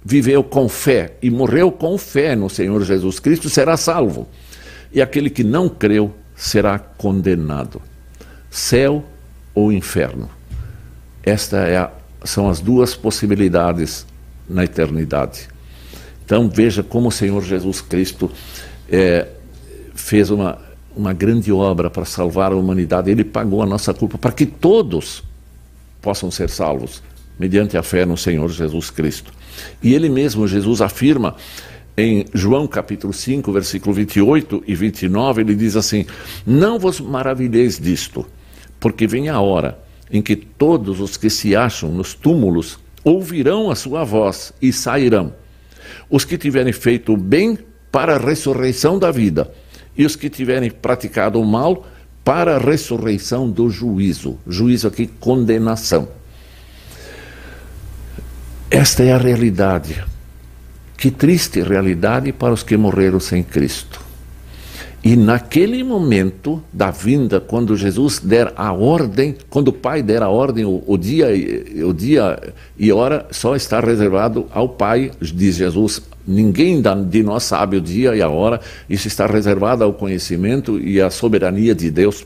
viveu 0.04 0.44
com 0.44 0.68
fé 0.68 1.14
e 1.20 1.28
morreu 1.28 1.72
com 1.72 1.98
fé 1.98 2.36
no 2.36 2.48
Senhor 2.48 2.80
Jesus 2.84 3.18
Cristo 3.18 3.50
será 3.50 3.76
salvo, 3.76 4.28
e 4.92 5.02
aquele 5.02 5.28
que 5.28 5.42
não 5.42 5.68
creu 5.68 6.14
será 6.36 6.78
condenado. 6.78 7.82
Céu 8.48 9.04
ou 9.52 9.72
inferno. 9.72 10.30
Esta 11.24 11.58
é 11.66 11.78
a 11.78 11.90
são 12.22 12.48
as 12.48 12.60
duas 12.60 12.94
possibilidades 12.94 14.06
na 14.48 14.62
eternidade. 14.62 15.48
Então 16.24 16.48
veja 16.48 16.84
como 16.84 17.08
o 17.08 17.12
Senhor 17.12 17.42
Jesus 17.42 17.80
Cristo 17.80 18.30
é, 18.88 19.26
fez 19.96 20.30
uma, 20.30 20.58
uma 20.96 21.12
grande 21.12 21.52
obra 21.52 21.90
para 21.90 22.04
salvar 22.04 22.52
a 22.52 22.56
humanidade. 22.56 23.10
Ele 23.10 23.24
pagou 23.24 23.62
a 23.62 23.66
nossa 23.66 23.92
culpa 23.92 24.18
para 24.18 24.32
que 24.32 24.46
todos 24.46 25.22
possam 26.00 26.30
ser 26.30 26.50
salvos 26.50 27.02
mediante 27.38 27.76
a 27.76 27.82
fé 27.82 28.04
no 28.04 28.16
Senhor 28.16 28.48
Jesus 28.50 28.90
Cristo. 28.90 29.32
E 29.82 29.94
ele 29.94 30.08
mesmo, 30.08 30.46
Jesus, 30.46 30.80
afirma 30.80 31.36
em 31.96 32.26
João 32.34 32.66
capítulo 32.66 33.12
5, 33.12 33.52
versículo 33.52 33.94
28 33.94 34.64
e 34.66 34.74
29, 34.74 35.42
ele 35.42 35.54
diz 35.54 35.76
assim: 35.76 36.06
Não 36.46 36.78
vos 36.78 37.00
maravilheis 37.00 37.78
disto, 37.78 38.26
porque 38.80 39.06
vem 39.06 39.28
a 39.28 39.40
hora 39.40 39.78
em 40.10 40.20
que 40.20 40.36
todos 40.36 41.00
os 41.00 41.16
que 41.16 41.30
se 41.30 41.56
acham 41.56 41.90
nos 41.90 42.14
túmulos 42.14 42.78
ouvirão 43.02 43.70
a 43.70 43.74
sua 43.74 44.04
voz 44.04 44.52
e 44.60 44.72
sairão. 44.72 45.32
Os 46.10 46.24
que 46.24 46.36
tiverem 46.36 46.72
feito 46.72 47.12
o 47.12 47.16
bem 47.16 47.58
para 47.90 48.16
a 48.16 48.18
ressurreição 48.18 48.98
da 48.98 49.10
vida, 49.10 49.52
e 49.96 50.04
os 50.04 50.16
que 50.16 50.28
tiverem 50.28 50.70
praticado 50.70 51.40
o 51.40 51.44
mal 51.44 51.86
para 52.24 52.56
a 52.56 52.58
ressurreição 52.58 53.48
do 53.48 53.68
juízo. 53.70 54.38
Juízo 54.46 54.88
aqui, 54.88 55.06
condenação. 55.06 56.08
Esta 58.70 59.04
é 59.04 59.12
a 59.12 59.18
realidade. 59.18 60.04
Que 60.96 61.10
triste 61.10 61.62
realidade 61.62 62.32
para 62.32 62.52
os 62.52 62.62
que 62.62 62.76
morreram 62.76 63.20
sem 63.20 63.42
Cristo. 63.42 64.03
E 65.04 65.16
naquele 65.16 65.84
momento 65.84 66.62
da 66.72 66.90
vinda, 66.90 67.38
quando 67.38 67.76
Jesus 67.76 68.20
der 68.20 68.50
a 68.56 68.72
ordem, 68.72 69.36
quando 69.50 69.68
o 69.68 69.72
Pai 69.72 70.02
der 70.02 70.22
a 70.22 70.30
ordem, 70.30 70.64
o, 70.64 70.82
o, 70.86 70.96
dia, 70.96 71.28
o 71.86 71.92
dia 71.92 72.40
e 72.78 72.90
hora 72.90 73.26
só 73.30 73.54
está 73.54 73.80
reservado 73.80 74.46
ao 74.50 74.66
Pai, 74.66 75.10
diz 75.20 75.56
Jesus. 75.56 76.00
Ninguém 76.26 76.82
de 77.10 77.22
nós 77.22 77.42
sabe 77.42 77.76
o 77.76 77.82
dia 77.82 78.16
e 78.16 78.22
a 78.22 78.30
hora, 78.30 78.62
isso 78.88 79.06
está 79.06 79.26
reservado 79.26 79.84
ao 79.84 79.92
conhecimento 79.92 80.80
e 80.80 80.98
à 81.02 81.10
soberania 81.10 81.74
de 81.74 81.90
Deus. 81.90 82.24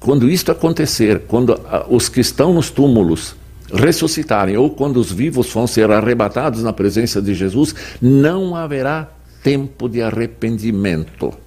Quando 0.00 0.28
isto 0.28 0.50
acontecer, 0.50 1.20
quando 1.28 1.56
os 1.88 2.08
que 2.08 2.20
estão 2.20 2.52
nos 2.52 2.68
túmulos 2.68 3.36
ressuscitarem, 3.72 4.56
ou 4.56 4.70
quando 4.70 4.96
os 4.96 5.12
vivos 5.12 5.52
vão 5.52 5.68
ser 5.68 5.88
arrebatados 5.88 6.64
na 6.64 6.72
presença 6.72 7.22
de 7.22 7.32
Jesus, 7.32 7.76
não 8.02 8.56
haverá 8.56 9.08
tempo 9.40 9.88
de 9.88 10.02
arrependimento. 10.02 11.43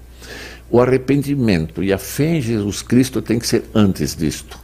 O 0.70 0.82
arrependimento 0.82 1.84
e 1.84 1.94
a 1.94 1.98
fé 1.98 2.36
em 2.36 2.42
Jesus 2.42 2.82
Cristo 2.82 3.22
tem 3.22 3.40
que 3.40 3.48
ser 3.48 3.64
antes 3.74 4.16
disto, 4.16 4.60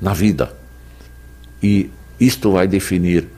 na 0.00 0.14
vida. 0.14 0.54
E 1.62 1.90
isto 2.18 2.52
vai 2.52 2.66
definir 2.66 3.28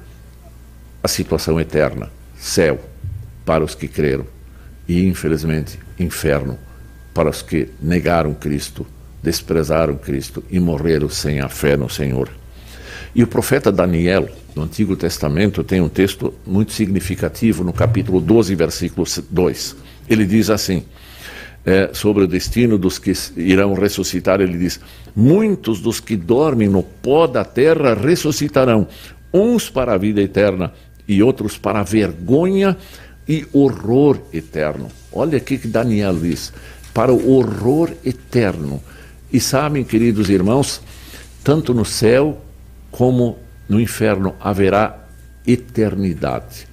a 1.02 1.08
situação 1.08 1.60
eterna: 1.60 2.10
céu 2.36 2.80
para 3.44 3.64
os 3.64 3.74
que 3.74 3.88
creram 3.88 4.26
e, 4.88 5.04
infelizmente, 5.06 5.78
inferno 5.98 6.58
para 7.12 7.30
os 7.30 7.42
que 7.42 7.68
negaram 7.80 8.34
Cristo, 8.34 8.86
desprezaram 9.22 9.96
Cristo 9.96 10.44
e 10.50 10.60
morreram 10.60 11.08
sem 11.08 11.40
a 11.40 11.48
fé 11.48 11.76
no 11.76 11.88
Senhor. 11.88 12.28
E 13.14 13.22
o 13.22 13.26
profeta 13.26 13.70
Daniel, 13.70 14.28
no 14.54 14.62
Antigo 14.62 14.96
Testamento, 14.96 15.62
tem 15.62 15.80
um 15.80 15.88
texto 15.88 16.34
muito 16.46 16.72
significativo 16.72 17.62
no 17.62 17.72
capítulo 17.72 18.20
12, 18.20 18.54
versículo 18.54 19.06
2. 19.30 19.76
Ele 20.08 20.26
diz 20.26 20.50
assim: 20.50 20.84
é, 21.64 21.90
sobre 21.92 22.24
o 22.24 22.26
destino 22.26 22.76
dos 22.76 22.98
que 22.98 23.12
irão 23.36 23.74
ressuscitar, 23.74 24.40
ele 24.40 24.58
diz: 24.58 24.78
Muitos 25.16 25.80
dos 25.80 26.00
que 26.00 26.16
dormem 26.16 26.68
no 26.68 26.82
pó 26.82 27.26
da 27.26 27.44
terra 27.44 27.94
ressuscitarão, 27.94 28.86
uns 29.32 29.70
para 29.70 29.94
a 29.94 29.98
vida 29.98 30.20
eterna 30.20 30.72
e 31.08 31.22
outros 31.22 31.56
para 31.56 31.80
a 31.80 31.82
vergonha 31.82 32.76
e 33.26 33.46
horror 33.52 34.18
eterno. 34.32 34.88
Olha 35.12 35.38
aqui 35.38 35.56
que 35.56 35.68
Daniel 35.68 36.18
diz: 36.18 36.52
para 36.92 37.12
o 37.12 37.32
horror 37.32 37.90
eterno. 38.04 38.82
E 39.32 39.40
sabem, 39.40 39.82
queridos 39.82 40.28
irmãos, 40.28 40.80
tanto 41.42 41.74
no 41.74 41.84
céu 41.84 42.40
como 42.90 43.38
no 43.68 43.80
inferno 43.80 44.34
haverá 44.38 44.98
eternidade. 45.46 46.68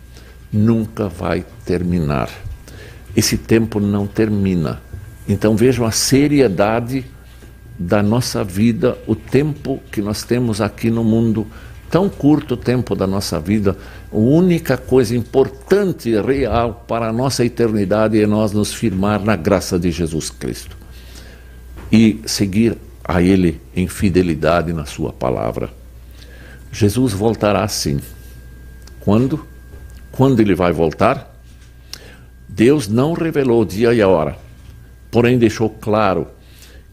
Nunca 0.52 1.08
vai 1.08 1.46
terminar 1.66 2.30
esse 3.16 3.38
tempo 3.38 3.80
não 3.80 4.08
termina. 4.08 4.82
Então 5.28 5.56
vejam 5.56 5.86
a 5.86 5.92
seriedade 5.92 7.06
da 7.78 8.04
nossa 8.04 8.44
vida, 8.44 8.98
o 9.08 9.16
tempo 9.16 9.82
que 9.92 10.02
nós 10.02 10.24
temos 10.24 10.62
aqui 10.62 10.90
no 10.90 11.04
mundo, 11.04 11.48
tão 11.90 12.08
curto 12.08 12.56
tempo 12.56 12.96
da 12.96 13.08
nossa 13.08 13.40
vida, 13.40 13.78
a 14.12 14.16
única 14.18 14.78
coisa 14.78 15.16
importante 15.16 16.10
e 16.10 16.22
real 16.22 16.86
para 16.88 17.10
a 17.10 17.14
nossa 17.14 17.44
eternidade 17.44 18.22
é 18.22 18.28
nós 18.28 18.52
nos 18.52 18.74
firmar 18.74 19.24
na 19.24 19.36
graça 19.36 19.80
de 19.80 19.92
Jesus 19.92 20.30
Cristo 20.30 20.78
e 21.92 22.22
seguir 22.26 22.78
a 23.04 23.22
Ele 23.22 23.60
em 23.76 23.88
fidelidade 23.88 24.72
na 24.72 24.86
Sua 24.86 25.12
palavra. 25.12 25.70
Jesus 26.72 27.14
voltará 27.14 27.68
sim. 27.68 28.00
Quando? 29.00 29.46
Quando 30.12 30.40
Ele 30.40 30.56
vai 30.56 30.72
voltar? 30.72 31.31
Deus 32.52 32.90
não 32.90 33.14
revelou 33.14 33.62
o 33.62 33.66
dia 33.66 33.94
e 33.94 34.02
a 34.02 34.10
hora, 34.10 34.38
porém 35.10 35.40
deixou 35.40 35.70
claro 35.70 36.28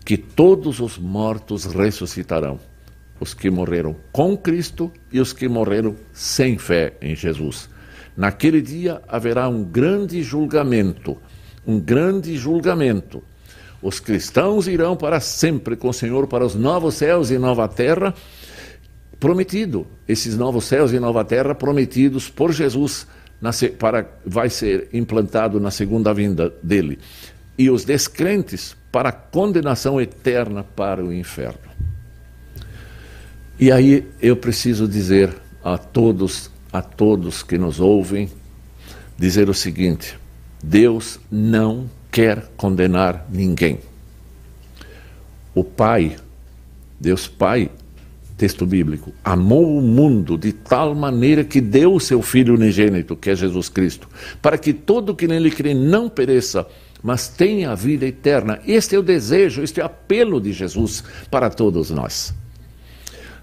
que 0.05 0.17
todos 0.17 0.79
os 0.79 0.97
mortos 0.97 1.65
ressuscitarão, 1.65 2.61
os 3.19 3.35
que 3.35 3.51
morreram 3.51 3.97
com 4.13 4.37
Cristo 4.37 4.93
e 5.13 5.19
os 5.19 5.33
que 5.33 5.49
morreram 5.49 5.97
sem 6.13 6.57
fé 6.57 6.95
em 7.03 7.17
Jesus. 7.17 7.69
Naquele 8.17 8.63
dia 8.63 9.03
haverá 9.09 9.49
um 9.49 9.65
grande 9.65 10.23
julgamento, 10.23 11.19
um 11.67 11.81
grande 11.81 12.37
julgamento. 12.37 13.21
Os 13.83 13.99
cristãos 13.99 14.69
irão 14.69 14.97
para 14.97 15.19
sempre 15.19 15.77
com 15.77 15.89
o 15.89 15.93
Senhor 15.93 16.29
para 16.29 16.47
os 16.47 16.55
novos 16.55 16.95
céus 16.95 17.33
e 17.33 17.39
nova 17.39 17.67
terra, 17.67 18.15
prometido, 19.19 19.89
esses 20.07 20.37
novos 20.37 20.67
céus 20.67 20.93
e 20.93 21.01
nova 21.01 21.25
terra 21.25 21.53
prometidos 21.53 22.31
por 22.31 22.53
Jesus 22.53 23.09
na, 23.41 23.51
para, 23.79 24.09
vai 24.25 24.51
ser 24.51 24.89
implantado 24.93 25.61
na 25.61 25.71
segunda 25.71 26.13
vinda 26.13 26.53
dele. 26.63 26.99
E 27.57 27.71
os 27.71 27.85
descrentes 27.85 28.77
para 28.91 29.13
condenação 29.13 30.01
eterna 30.01 30.63
para 30.65 31.05
o 31.05 31.13
inferno. 31.13 31.69
E 33.59 33.73
aí 33.73 34.07
eu 34.21 34.37
preciso 34.37 34.87
dizer 34.87 35.35
a 35.63 35.77
todos, 35.77 36.51
a 36.73 36.81
todos 36.81 37.43
que 37.43 37.59
nos 37.59 37.81
ouvem, 37.81 38.31
dizer 39.17 39.49
o 39.49 39.55
seguinte: 39.55 40.19
Deus 40.63 41.19
não 41.31 41.91
quer 42.11 42.47
condenar 42.57 43.27
ninguém. 43.29 43.81
O 45.55 45.65
Pai, 45.65 46.17
Deus 47.01 47.27
Pai, 47.27 47.71
texto 48.39 48.65
bíblico, 48.65 49.13
amou 49.25 49.77
o 49.77 49.83
mundo 49.83 50.39
de 50.39 50.53
tal 50.53 50.95
maneira 50.95 51.43
que 51.43 51.61
deu 51.61 51.93
o 51.93 52.01
seu 52.01 52.23
Filho 52.23 52.55
unigênito, 52.55 53.17
que 53.17 53.31
é 53.31 53.35
Jesus 53.35 53.69
Cristo, 53.69 54.09
para 54.41 54.57
que 54.57 54.73
todo 54.73 55.15
que 55.15 55.27
nele 55.27 55.51
crê 55.51 55.75
não 55.75 56.09
pereça, 56.09 56.65
mas 57.03 57.27
tenha 57.29 57.73
a 57.73 57.75
vida 57.75 58.07
eterna. 58.07 58.61
Este 58.65 58.95
é 58.95 58.99
o 58.99 59.03
desejo, 59.03 59.61
este 59.61 59.81
é 59.81 59.83
o 59.83 59.87
apelo 59.87 60.41
de 60.41 60.53
Jesus 60.53 61.03
para 61.29 61.51
todos 61.51 61.91
nós. 61.91 62.33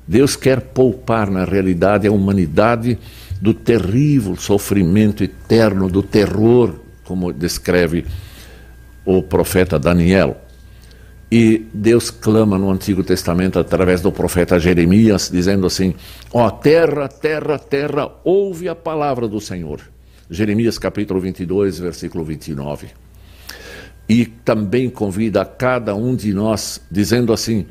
Deus 0.08 0.38
quer 0.38 0.62
poupar, 0.62 1.29
na 1.29 1.43
realidade, 1.43 2.08
a 2.08 2.12
humanidade 2.12 2.97
do 3.41 3.53
terrível 3.53 4.38
sofrimento 4.38 5.23
eterno, 5.23 5.89
do 5.89 6.01
terror, 6.01 6.75
como 7.03 7.34
descreve 7.34 8.05
o 9.03 9.21
profeta 9.21 9.77
Daniel. 9.77 10.44
E 11.31 11.65
Deus 11.73 12.11
clama 12.11 12.57
no 12.57 12.69
Antigo 12.69 13.03
Testamento 13.03 13.57
através 13.57 13.99
do 13.99 14.11
profeta 14.11 14.59
Jeremias, 14.59 15.29
dizendo 15.31 15.65
assim: 15.65 15.95
Ó 16.31 16.45
oh, 16.45 16.51
terra, 16.51 17.07
terra, 17.07 17.57
terra, 17.57 18.11
ouve 18.23 18.69
a 18.69 18.75
palavra 18.75 19.27
do 19.27 19.41
Senhor. 19.41 19.81
Jeremias 20.29 20.77
capítulo 20.77 21.19
22, 21.19 21.79
versículo 21.79 22.23
29. 22.23 22.88
E 24.07 24.25
também 24.25 24.89
convida 24.89 25.41
a 25.41 25.45
cada 25.45 25.95
um 25.95 26.15
de 26.15 26.31
nós, 26.31 26.79
dizendo 26.91 27.33
assim: 27.33 27.65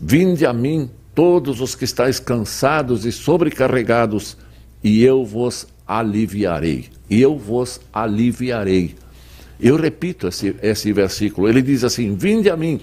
Vinde 0.00 0.46
a 0.46 0.52
mim, 0.52 0.88
todos 1.14 1.60
os 1.60 1.74
que 1.74 1.84
estáis 1.84 2.20
cansados 2.20 3.04
e 3.04 3.10
sobrecarregados, 3.10 4.36
e 4.82 5.02
eu 5.02 5.24
vos 5.24 5.66
aliviarei. 5.86 6.86
Eu 7.10 7.36
vos 7.36 7.80
aliviarei. 7.92 8.94
Eu 9.62 9.76
repito 9.76 10.26
esse, 10.26 10.56
esse 10.60 10.92
versículo. 10.92 11.48
Ele 11.48 11.62
diz 11.62 11.84
assim: 11.84 12.16
Vinde 12.16 12.50
a 12.50 12.56
mim, 12.56 12.80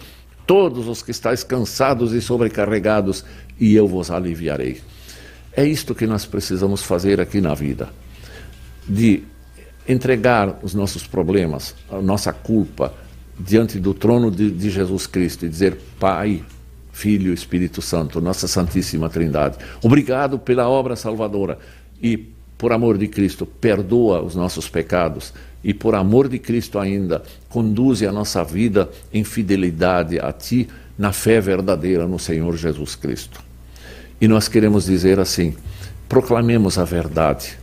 todos 0.47 0.87
os 0.87 1.03
que 1.03 1.11
estáis 1.11 1.43
cansados 1.43 2.13
e 2.13 2.21
sobrecarregados, 2.21 3.25
e 3.59 3.75
eu 3.75 3.85
vos 3.85 4.09
aliviarei. 4.09 4.81
É 5.51 5.65
isto 5.65 5.93
que 5.93 6.07
nós 6.07 6.25
precisamos 6.25 6.81
fazer 6.81 7.19
aqui 7.19 7.41
na 7.41 7.53
vida: 7.53 7.89
de 8.87 9.23
entregar 9.87 10.57
os 10.63 10.73
nossos 10.73 11.05
problemas, 11.05 11.75
a 11.91 12.01
nossa 12.01 12.31
culpa, 12.31 12.93
diante 13.37 13.77
do 13.77 13.93
trono 13.93 14.31
de, 14.31 14.49
de 14.49 14.69
Jesus 14.69 15.05
Cristo 15.05 15.45
e 15.45 15.49
dizer: 15.49 15.77
Pai, 15.99 16.41
Filho, 16.93 17.33
Espírito 17.33 17.81
Santo, 17.81 18.21
nossa 18.21 18.47
Santíssima 18.47 19.09
Trindade, 19.09 19.57
obrigado 19.83 20.39
pela 20.39 20.69
obra 20.69 20.95
salvadora 20.95 21.59
e 22.01 22.17
por 22.57 22.73
amor 22.73 22.97
de 22.97 23.07
Cristo, 23.07 23.45
perdoa 23.45 24.21
os 24.21 24.35
nossos 24.35 24.67
pecados 24.67 25.33
e, 25.63 25.73
por 25.73 25.95
amor 25.95 26.27
de 26.27 26.39
Cristo 26.39 26.79
ainda, 26.79 27.23
conduze 27.49 28.05
a 28.05 28.11
nossa 28.11 28.43
vida 28.43 28.89
em 29.13 29.23
fidelidade 29.23 30.19
a 30.19 30.31
Ti, 30.31 30.67
na 30.97 31.11
fé 31.11 31.39
verdadeira 31.39 32.07
no 32.07 32.19
Senhor 32.19 32.55
Jesus 32.57 32.95
Cristo. 32.95 33.41
E 34.21 34.27
nós 34.27 34.47
queremos 34.47 34.85
dizer 34.85 35.19
assim: 35.19 35.55
proclamemos 36.07 36.77
a 36.77 36.83
verdade, 36.83 37.57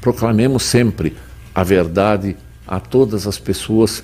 proclamemos 0.00 0.62
sempre 0.62 1.16
a 1.54 1.62
verdade 1.62 2.36
a 2.66 2.80
todas 2.80 3.26
as 3.26 3.38
pessoas 3.38 4.02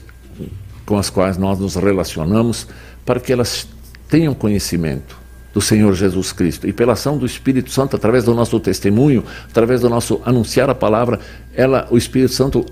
com 0.84 0.96
as 0.96 1.10
quais 1.10 1.36
nós 1.36 1.58
nos 1.58 1.74
relacionamos, 1.76 2.66
para 3.04 3.20
que 3.20 3.32
elas 3.32 3.68
tenham 4.08 4.34
conhecimento 4.34 5.18
do 5.52 5.60
Senhor 5.60 5.94
Jesus 5.94 6.32
Cristo. 6.32 6.66
E 6.66 6.72
pela 6.72 6.94
ação 6.94 7.18
do 7.18 7.26
Espírito 7.26 7.70
Santo, 7.70 7.96
através 7.96 8.24
do 8.24 8.34
nosso 8.34 8.58
testemunho, 8.58 9.24
através 9.48 9.80
do 9.80 9.90
nosso 9.90 10.20
anunciar 10.24 10.70
a 10.70 10.74
palavra, 10.74 11.20
ela, 11.54 11.86
o 11.90 11.98
Espírito 11.98 12.32
Santo 12.32 12.64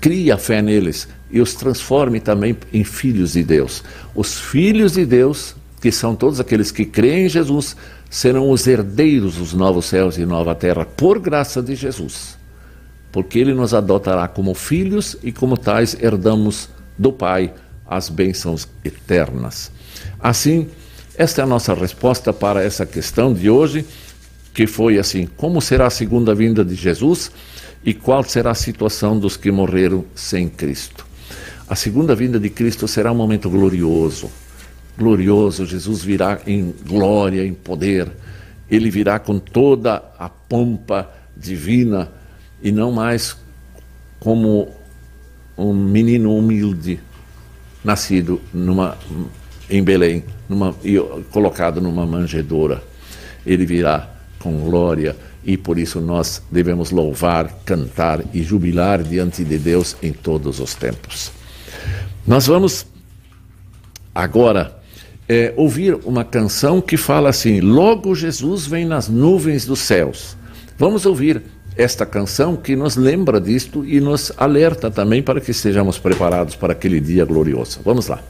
cria 0.00 0.36
fé 0.38 0.62
neles 0.62 1.06
e 1.30 1.40
os 1.40 1.54
transforme 1.54 2.20
também 2.20 2.56
em 2.72 2.82
filhos 2.82 3.32
de 3.32 3.42
Deus. 3.42 3.84
Os 4.14 4.38
filhos 4.38 4.92
de 4.92 5.04
Deus, 5.04 5.54
que 5.80 5.92
são 5.92 6.16
todos 6.16 6.40
aqueles 6.40 6.72
que 6.72 6.84
creem 6.84 7.26
em 7.26 7.28
Jesus, 7.28 7.76
serão 8.08 8.50
os 8.50 8.66
herdeiros 8.66 9.36
dos 9.36 9.52
novos 9.52 9.86
céus 9.86 10.18
e 10.18 10.24
nova 10.24 10.54
terra, 10.54 10.84
por 10.84 11.18
graça 11.18 11.62
de 11.62 11.76
Jesus. 11.76 12.36
Porque 13.12 13.38
ele 13.38 13.54
nos 13.54 13.74
adotará 13.74 14.26
como 14.26 14.54
filhos 14.54 15.16
e 15.22 15.30
como 15.30 15.56
tais 15.56 15.96
herdamos 16.00 16.68
do 16.98 17.12
Pai 17.12 17.52
as 17.86 18.08
bênçãos 18.08 18.68
eternas. 18.84 19.70
Assim, 20.20 20.68
esta 21.16 21.42
é 21.42 21.44
a 21.44 21.46
nossa 21.46 21.74
resposta 21.74 22.32
para 22.32 22.62
essa 22.62 22.86
questão 22.86 23.32
de 23.32 23.50
hoje, 23.50 23.84
que 24.54 24.66
foi 24.66 24.98
assim: 24.98 25.28
como 25.36 25.60
será 25.60 25.86
a 25.86 25.90
segunda 25.90 26.34
vinda 26.34 26.64
de 26.64 26.74
Jesus 26.74 27.30
e 27.84 27.94
qual 27.94 28.22
será 28.22 28.50
a 28.50 28.54
situação 28.54 29.18
dos 29.18 29.36
que 29.36 29.50
morreram 29.50 30.04
sem 30.14 30.48
Cristo? 30.48 31.06
A 31.68 31.74
segunda 31.74 32.14
vinda 32.14 32.38
de 32.38 32.50
Cristo 32.50 32.86
será 32.86 33.12
um 33.12 33.14
momento 33.14 33.48
glorioso. 33.48 34.30
Glorioso, 34.98 35.64
Jesus 35.64 36.02
virá 36.02 36.40
em 36.46 36.74
glória, 36.86 37.46
em 37.46 37.54
poder. 37.54 38.10
Ele 38.70 38.90
virá 38.90 39.18
com 39.18 39.38
toda 39.38 40.02
a 40.18 40.28
pompa 40.28 41.10
divina 41.36 42.10
e 42.62 42.70
não 42.70 42.92
mais 42.92 43.36
como 44.18 44.68
um 45.56 45.72
menino 45.72 46.36
humilde 46.36 47.00
nascido 47.82 48.40
numa 48.52 48.98
em 49.70 49.82
Belém, 49.82 50.24
numa, 50.48 50.74
colocado 51.30 51.80
numa 51.80 52.04
manjedoura. 52.04 52.82
Ele 53.46 53.64
virá 53.64 54.10
com 54.40 54.58
glória 54.60 55.16
e 55.44 55.56
por 55.56 55.78
isso 55.78 56.00
nós 56.00 56.42
devemos 56.50 56.90
louvar, 56.90 57.48
cantar 57.64 58.22
e 58.32 58.42
jubilar 58.42 59.02
diante 59.02 59.44
de 59.44 59.58
Deus 59.58 59.96
em 60.02 60.12
todos 60.12 60.60
os 60.60 60.74
tempos. 60.74 61.32
Nós 62.26 62.46
vamos 62.46 62.86
agora 64.14 64.78
é, 65.28 65.54
ouvir 65.56 65.94
uma 66.04 66.24
canção 66.24 66.80
que 66.80 66.96
fala 66.96 67.28
assim: 67.30 67.60
Logo 67.60 68.14
Jesus 68.14 68.66
vem 68.66 68.84
nas 68.84 69.08
nuvens 69.08 69.64
dos 69.64 69.80
céus. 69.80 70.36
Vamos 70.76 71.06
ouvir 71.06 71.42
esta 71.76 72.04
canção 72.04 72.56
que 72.56 72.76
nos 72.76 72.96
lembra 72.96 73.40
disto 73.40 73.84
e 73.84 74.00
nos 74.00 74.32
alerta 74.36 74.90
também 74.90 75.22
para 75.22 75.40
que 75.40 75.50
estejamos 75.50 75.98
preparados 75.98 76.56
para 76.56 76.72
aquele 76.72 77.00
dia 77.00 77.24
glorioso. 77.24 77.80
Vamos 77.84 78.08
lá. 78.08 78.20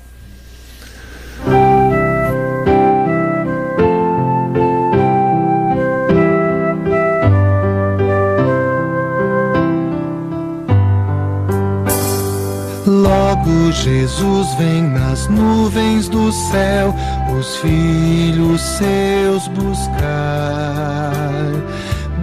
Jesus 14.11 14.55
vem 14.55 14.83
nas 14.83 15.29
nuvens 15.29 16.09
do 16.09 16.33
céu, 16.33 16.93
os 17.39 17.57
filhos 17.59 18.61
seus 18.61 19.47
buscar. 19.49 21.13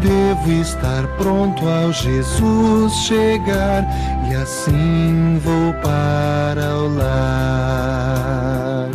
Devo 0.01 0.51
estar 0.61 1.07
pronto 1.17 1.65
ao 1.65 1.93
Jesus 1.93 2.93
chegar, 2.93 3.87
e 4.29 4.35
assim 4.35 5.39
vou 5.41 5.73
para 5.81 6.75
o 6.75 6.93
lar. 6.93 8.89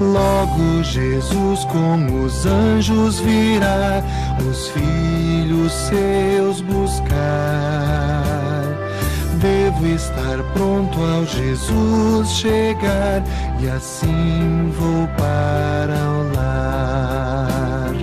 Logo 0.00 0.82
Jesus 0.82 1.66
com 1.66 2.24
os 2.24 2.46
anjos 2.46 3.20
virá, 3.20 4.02
os 4.50 4.68
filhos 4.68 5.70
seus 5.72 6.62
buscar 6.62 8.29
Devo 9.40 9.86
estar 9.86 10.36
pronto 10.52 11.02
ao 11.02 11.24
Jesus 11.24 12.28
chegar 12.28 13.22
e 13.58 13.70
assim 13.70 14.70
vou 14.78 15.08
para 15.16 15.94
o 15.94 16.36
lar. 16.36 17.94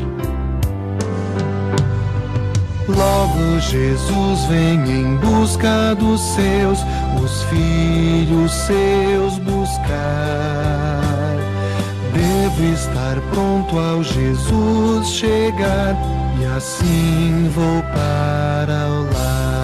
Logo 2.87 3.59
Jesus 3.59 4.45
vem 4.45 4.79
em 4.89 5.17
busca 5.17 5.93
dos 5.93 6.19
seus, 6.21 6.79
os 7.23 7.43
filhos 7.43 8.51
seus 8.51 9.37
buscar. 9.37 9.87
Devo 12.13 12.73
estar 12.73 13.21
pronto 13.29 13.77
ao 13.77 14.03
Jesus 14.03 15.07
chegar 15.07 15.95
e 16.39 16.45
assim 16.45 17.47
vou 17.53 17.83
para 17.93 18.87
o 18.87 19.03
lar. 19.13 19.56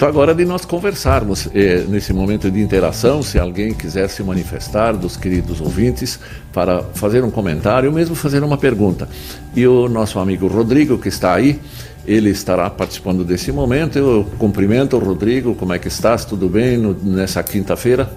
Momento 0.00 0.06
agora 0.06 0.34
de 0.34 0.44
nós 0.44 0.64
conversarmos. 0.64 1.48
É, 1.54 1.84
nesse 1.88 2.12
momento 2.12 2.50
de 2.50 2.60
interação, 2.60 3.22
se 3.22 3.38
alguém 3.38 3.74
quiser 3.74 4.08
se 4.08 4.22
manifestar, 4.22 4.96
dos 4.96 5.16
queridos 5.16 5.60
ouvintes, 5.60 6.18
para 6.52 6.82
fazer 6.94 7.22
um 7.22 7.30
comentário 7.30 7.92
mesmo 7.92 8.14
fazer 8.14 8.42
uma 8.42 8.56
pergunta. 8.56 9.08
E 9.54 9.66
o 9.66 9.88
nosso 9.88 10.18
amigo 10.18 10.46
Rodrigo, 10.46 10.98
que 10.98 11.08
está 11.08 11.34
aí, 11.34 11.60
ele 12.06 12.30
estará 12.30 12.70
participando 12.70 13.24
desse 13.24 13.52
momento. 13.52 13.98
Eu 13.98 14.26
cumprimento 14.38 14.96
o 14.96 15.00
Rodrigo, 15.00 15.54
como 15.54 15.74
é 15.74 15.78
que 15.78 15.88
estás? 15.88 16.24
Tudo 16.24 16.48
bem 16.48 16.78
no, 16.78 16.94
nessa 16.94 17.42
quinta-feira? 17.42 18.10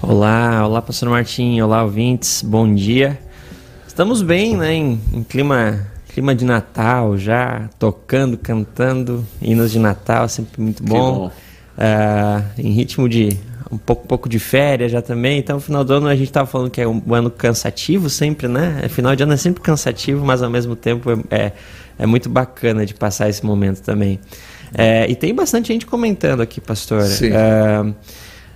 Olá, 0.00 0.66
olá, 0.66 0.82
pastor 0.82 1.08
Martim, 1.08 1.60
olá, 1.60 1.82
ouvintes, 1.82 2.42
bom 2.42 2.72
dia. 2.72 3.18
Estamos 3.86 4.22
bem, 4.22 4.56
né, 4.56 4.74
em, 4.74 5.00
em 5.12 5.22
clima 5.22 5.91
clima 6.12 6.34
de 6.34 6.44
Natal 6.44 7.16
já, 7.16 7.68
tocando, 7.78 8.36
cantando, 8.36 9.26
hinos 9.40 9.72
de 9.72 9.78
Natal, 9.78 10.28
sempre 10.28 10.60
muito 10.60 10.82
bom. 10.82 11.14
bom. 11.14 11.32
Uh, 11.72 12.44
em 12.58 12.70
ritmo 12.70 13.08
de 13.08 13.38
um 13.70 13.78
pouco, 13.78 14.06
pouco 14.06 14.28
de 14.28 14.38
férias 14.38 14.92
já 14.92 15.00
também. 15.00 15.38
Então, 15.38 15.56
no 15.56 15.62
final 15.62 15.82
do 15.82 15.94
ano 15.94 16.06
a 16.06 16.14
gente 16.14 16.28
estava 16.28 16.46
falando 16.46 16.70
que 16.70 16.80
é 16.80 16.86
um 16.86 17.02
ano 17.14 17.30
cansativo 17.30 18.10
sempre, 18.10 18.46
né? 18.46 18.86
Final 18.90 19.16
de 19.16 19.22
ano 19.22 19.32
é 19.32 19.36
sempre 19.38 19.62
cansativo, 19.62 20.24
mas 20.24 20.42
ao 20.42 20.50
mesmo 20.50 20.76
tempo 20.76 21.10
é, 21.10 21.44
é, 21.44 21.52
é 21.98 22.06
muito 22.06 22.28
bacana 22.28 22.84
de 22.84 22.92
passar 22.92 23.30
esse 23.30 23.44
momento 23.44 23.80
também. 23.80 24.20
É, 24.74 25.10
e 25.10 25.14
tem 25.14 25.34
bastante 25.34 25.68
gente 25.68 25.86
comentando 25.86 26.42
aqui, 26.42 26.60
pastor. 26.60 27.02
Sim. 27.04 27.30
Uh, 27.30 27.94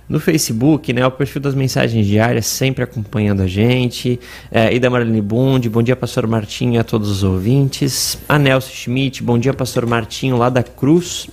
no 0.09 0.19
Facebook, 0.19 0.93
né, 0.93 1.05
o 1.05 1.11
perfil 1.11 1.41
das 1.41 1.53
mensagens 1.53 2.05
diárias, 2.05 2.45
sempre 2.45 2.83
acompanhando 2.83 3.41
a 3.41 3.47
gente. 3.47 4.19
É, 4.49 4.73
Ida 4.73 4.89
Marlene 4.89 5.21
Bund, 5.21 5.67
bom 5.69 5.83
dia, 5.83 5.95
pastor 5.95 6.25
Martinho 6.27 6.79
a 6.79 6.83
todos 6.83 7.09
os 7.09 7.23
ouvintes. 7.23 8.17
A 8.27 8.39
Nelson 8.39 8.71
Schmidt, 8.71 9.21
bom 9.21 9.37
dia, 9.37 9.53
pastor 9.53 9.85
Martinho, 9.85 10.37
lá 10.37 10.49
da 10.49 10.63
Cruz. 10.63 11.27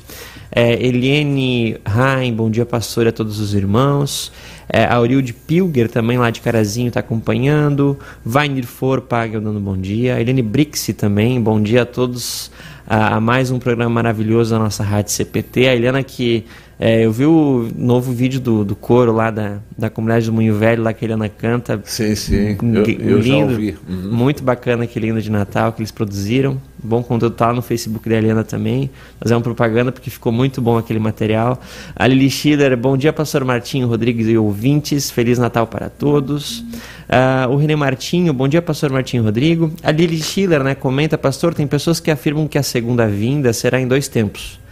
É, 0.51 0.73
Eliane 0.85 1.77
Rain, 1.85 2.33
bom 2.33 2.51
dia, 2.51 2.65
pastor 2.67 3.07
a 3.09 3.13
todos 3.13 3.39
os 3.39 3.55
irmãos. 3.55 4.33
É, 4.69 4.85
Aurilde 4.87 5.33
Pilger, 5.33 5.91
também 5.91 6.17
lá 6.17 6.31
de 6.31 6.41
Carazinho, 6.41 6.89
está 6.89 7.01
acompanhando. 7.01 7.99
Vainir 8.25 8.65
Forpag, 8.65 9.33
dando 9.39 9.61
bom 9.61 9.77
dia. 9.77 10.21
Eliane 10.21 10.43
Brixi 10.43 10.93
também, 10.93 11.41
bom 11.41 11.61
dia 11.61 11.83
a 11.83 11.87
todos. 11.87 12.51
A, 12.87 13.17
a 13.17 13.21
mais 13.21 13.51
um 13.51 13.59
programa 13.59 13.91
maravilhoso 13.91 14.51
da 14.51 14.59
nossa 14.59 14.83
rádio 14.83 15.13
CPT. 15.13 15.69
A 15.69 15.75
Eliana 15.75 16.03
que 16.03 16.45
é, 16.79 17.05
eu 17.05 17.13
vi 17.13 17.25
o 17.25 17.69
novo 17.77 18.13
vídeo 18.13 18.41
do, 18.41 18.65
do 18.65 18.75
coro 18.75 19.13
lá 19.13 19.31
da, 19.31 19.59
da 19.79 19.89
comunidade 19.89 20.27
do 20.27 20.33
Munho 20.33 20.55
Velho, 20.55 20.83
lá 20.83 20.93
que 20.93 21.05
a 21.05 21.07
Eliana 21.07 21.29
canta. 21.29 21.81
Sim, 21.85 22.15
sim. 22.17 22.57
Eu, 22.61 22.85
eu 22.85 23.19
lindo, 23.19 23.23
já 23.23 23.37
ouvi. 23.53 23.77
Uhum. 23.89 24.13
Muito 24.13 24.43
bacana 24.43 24.85
aquele 24.85 25.07
lindo 25.07 25.23
de 25.23 25.31
Natal 25.31 25.73
que 25.73 25.81
eles 25.81 25.93
produziram. 25.93 26.61
Bom 26.83 27.03
conteúdo 27.03 27.35
tá 27.35 27.47
lá 27.47 27.55
no 27.55 27.63
Facebook 27.63 28.09
da 28.09 28.17
Eliana 28.17 28.43
também. 28.43 28.91
Fazer 29.21 29.35
uma 29.35 29.41
propaganda 29.41 29.93
porque 29.93 30.11
ficou 30.11 30.33
muito 30.33 30.61
bom 30.61 30.77
aquele 30.77 30.99
material. 30.99 31.61
A 31.95 32.07
Lili 32.07 32.29
Schiller, 32.29 32.77
bom 32.77 32.97
dia, 32.97 33.13
pastor 33.13 33.45
Martinho 33.45 33.87
Rodrigues 33.87 34.27
e 34.27 34.37
ouvintes. 34.37 35.11
Feliz 35.11 35.39
Natal 35.39 35.67
para 35.67 35.89
todos. 35.89 36.59
Uh, 36.59 37.51
o 37.51 37.57
René 37.57 37.77
Martinho, 37.77 38.33
bom 38.33 38.49
dia, 38.49 38.61
pastor 38.61 38.91
Martinho 38.91 39.23
Rodrigo. 39.23 39.73
A 39.83 39.93
Lili 39.93 40.21
Schiller, 40.21 40.63
né, 40.65 40.75
comenta, 40.75 41.17
pastor, 41.17 41.55
tem 41.55 41.67
pessoas 41.67 42.01
que 42.01 42.11
afirmam 42.11 42.49
que 42.49 42.59
a 42.59 42.63
segunda 42.63 43.07
vinda 43.07 43.53
será 43.53 43.81
em 43.81 43.87
dois 43.87 44.09
tempos 44.09 44.64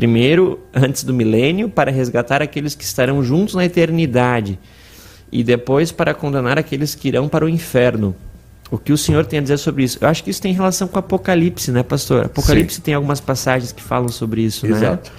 Primeiro, 0.00 0.58
antes 0.72 1.04
do 1.04 1.12
milênio, 1.12 1.68
para 1.68 1.90
resgatar 1.90 2.40
aqueles 2.40 2.74
que 2.74 2.82
estarão 2.82 3.22
juntos 3.22 3.54
na 3.54 3.66
eternidade, 3.66 4.58
e 5.30 5.44
depois 5.44 5.92
para 5.92 6.14
condenar 6.14 6.58
aqueles 6.58 6.94
que 6.94 7.08
irão 7.08 7.28
para 7.28 7.44
o 7.44 7.48
inferno. 7.50 8.16
O 8.70 8.78
que 8.78 8.94
o 8.94 8.96
Senhor 8.96 9.26
tem 9.26 9.40
a 9.40 9.42
dizer 9.42 9.58
sobre 9.58 9.84
isso? 9.84 9.98
Eu 10.00 10.08
acho 10.08 10.24
que 10.24 10.30
isso 10.30 10.40
tem 10.40 10.54
relação 10.54 10.88
com 10.88 10.98
Apocalipse, 10.98 11.70
né, 11.70 11.82
pastor? 11.82 12.24
Apocalipse 12.24 12.76
Sim. 12.76 12.80
tem 12.80 12.94
algumas 12.94 13.20
passagens 13.20 13.72
que 13.72 13.82
falam 13.82 14.08
sobre 14.08 14.40
isso, 14.40 14.66
Exato. 14.66 15.10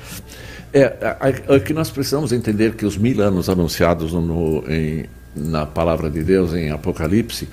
né? 0.73 0.79
Exato. 0.81 1.19
É, 1.21 1.55
é, 1.55 1.59
que 1.59 1.73
nós 1.73 1.91
precisamos 1.91 2.31
entender 2.31 2.73
que 2.73 2.83
os 2.83 2.97
mil 2.97 3.21
anos 3.21 3.49
anunciados 3.49 4.13
no, 4.13 4.63
em, 4.67 5.05
na 5.35 5.63
palavra 5.63 6.09
de 6.09 6.23
Deus 6.23 6.55
em 6.55 6.71
Apocalipse 6.71 7.47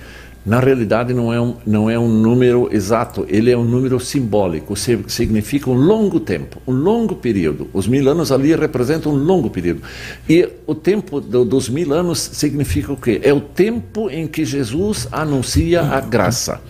na 0.45 0.59
realidade 0.59 1.13
não 1.13 1.33
é, 1.33 1.39
um, 1.39 1.55
não 1.65 1.89
é 1.89 1.99
um 1.99 2.07
número 2.07 2.69
exato, 2.71 3.25
ele 3.27 3.51
é 3.51 3.57
um 3.57 3.63
número 3.63 3.99
simbólico, 3.99 4.73
significa 4.75 5.69
um 5.69 5.73
longo 5.73 6.19
tempo, 6.19 6.61
um 6.65 6.71
longo 6.71 7.15
período. 7.15 7.67
Os 7.73 7.87
mil 7.87 8.09
anos 8.09 8.31
ali 8.31 8.55
representam 8.55 9.11
um 9.11 9.15
longo 9.15 9.49
período. 9.49 9.81
E 10.27 10.47
o 10.65 10.73
tempo 10.73 11.19
do, 11.19 11.43
dos 11.43 11.69
mil 11.69 11.93
anos 11.93 12.19
significa 12.19 12.91
o 12.93 12.97
quê? 12.97 13.19
É 13.21 13.33
o 13.33 13.41
tempo 13.41 14.09
em 14.09 14.27
que 14.27 14.45
Jesus 14.45 15.07
anuncia 15.11 15.81
a 15.81 15.99
graça. 15.99 16.61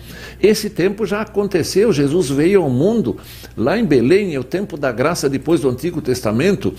Esse 0.42 0.70
tempo 0.70 1.04
já 1.04 1.20
aconteceu, 1.20 1.92
Jesus 1.92 2.30
veio 2.30 2.62
ao 2.62 2.70
mundo 2.70 3.18
lá 3.56 3.78
em 3.78 3.84
Belém, 3.84 4.34
é 4.34 4.40
o 4.40 4.44
tempo 4.44 4.76
da 4.76 4.90
graça 4.90 5.28
depois 5.28 5.60
do 5.60 5.68
Antigo 5.68 6.00
Testamento. 6.00 6.74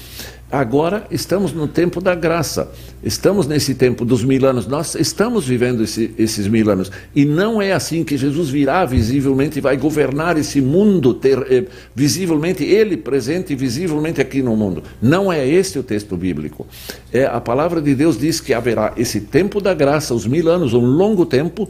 Agora 0.52 1.08
estamos 1.10 1.54
no 1.54 1.66
tempo 1.66 2.02
da 2.02 2.14
graça, 2.14 2.70
estamos 3.02 3.48
nesse 3.48 3.74
tempo 3.74 4.04
dos 4.04 4.22
mil 4.22 4.46
anos, 4.46 4.68
nós 4.68 4.96
estamos 4.96 5.48
vivendo 5.48 5.82
esse, 5.82 6.14
esses 6.18 6.46
mil 6.46 6.70
anos. 6.70 6.92
E 7.16 7.24
não 7.24 7.62
é 7.62 7.72
assim 7.72 8.04
que 8.04 8.18
Jesus 8.18 8.50
virá 8.50 8.84
visivelmente 8.84 9.60
e 9.60 9.62
vai 9.62 9.78
governar 9.78 10.38
esse 10.38 10.60
mundo, 10.60 11.14
ter 11.14 11.38
eh, 11.50 11.64
visivelmente 11.96 12.66
ele 12.66 12.98
presente 12.98 13.56
visivelmente 13.56 14.20
aqui 14.20 14.42
no 14.42 14.54
mundo. 14.58 14.84
Não 15.02 15.32
é 15.32 15.48
esse 15.48 15.80
o 15.80 15.84
texto 15.84 16.18
bíblico. 16.18 16.68
É, 17.14 17.26
a 17.26 17.40
palavra 17.40 17.82
de 17.82 17.96
Deus 17.96 18.20
diz 18.20 18.42
que 18.42 18.54
haverá 18.54 18.92
esse 18.98 19.22
tempo 19.22 19.62
da 19.62 19.74
graça, 19.74 20.14
os 20.14 20.28
mil 20.28 20.50
anos, 20.50 20.74
um 20.74 20.86
longo 20.86 21.26
tempo, 21.26 21.70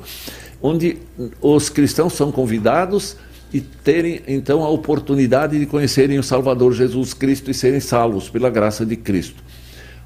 onde 0.60 0.98
os 1.40 1.70
cristãos 1.70 2.14
são 2.14 2.32
convidados 2.32 3.16
e 3.54 3.60
terem 3.60 4.22
então 4.28 4.64
a 4.64 4.70
oportunidade 4.70 5.60
de 5.60 5.66
conhecerem 5.66 6.18
o 6.18 6.24
Salvador 6.24 6.74
Jesus 6.74 7.14
Cristo 7.14 7.52
e 7.52 7.54
serem 7.54 7.80
salvos 7.80 8.30
pela 8.30 8.50
graça 8.50 8.86
de 8.86 8.96
Cristo. 8.96 9.44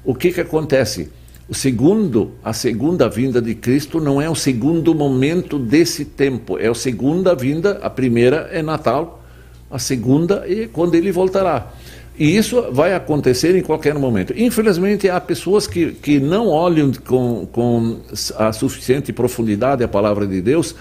O 0.04 0.14
que 0.14 0.32
que 0.32 0.40
acontece? 0.40 1.10
O 1.48 1.54
segundo, 1.54 2.32
a 2.42 2.52
segunda 2.52 3.08
vinda 3.08 3.40
de 3.40 3.54
Cristo 3.54 4.00
não 4.00 4.20
é 4.20 4.28
o 4.28 4.34
segundo 4.34 4.92
momento 4.94 5.58
desse 5.60 6.04
tempo, 6.04 6.58
é 6.58 6.66
a 6.66 6.74
segunda 6.74 7.36
vinda, 7.36 7.78
a 7.82 7.88
primeira 7.88 8.48
é 8.50 8.62
Natal, 8.62 9.22
a 9.70 9.78
segunda 9.78 10.44
é 10.46 10.66
quando 10.66 10.96
ele 10.96 11.12
voltará. 11.12 11.72
E 12.18 12.34
isso 12.34 12.72
vai 12.72 12.94
acontecer 12.94 13.54
em 13.54 13.62
qualquer 13.62 13.94
momento. 13.94 14.32
Infelizmente, 14.34 15.08
há 15.08 15.20
pessoas 15.20 15.66
que, 15.66 15.92
que 15.92 16.18
não 16.18 16.48
olham 16.48 16.90
com, 17.06 17.46
com 17.52 18.00
a 18.36 18.52
suficiente 18.54 19.12
profundidade 19.12 19.84
a 19.84 19.88
palavra 19.88 20.26
de 20.26 20.40
Deus, 20.40 20.74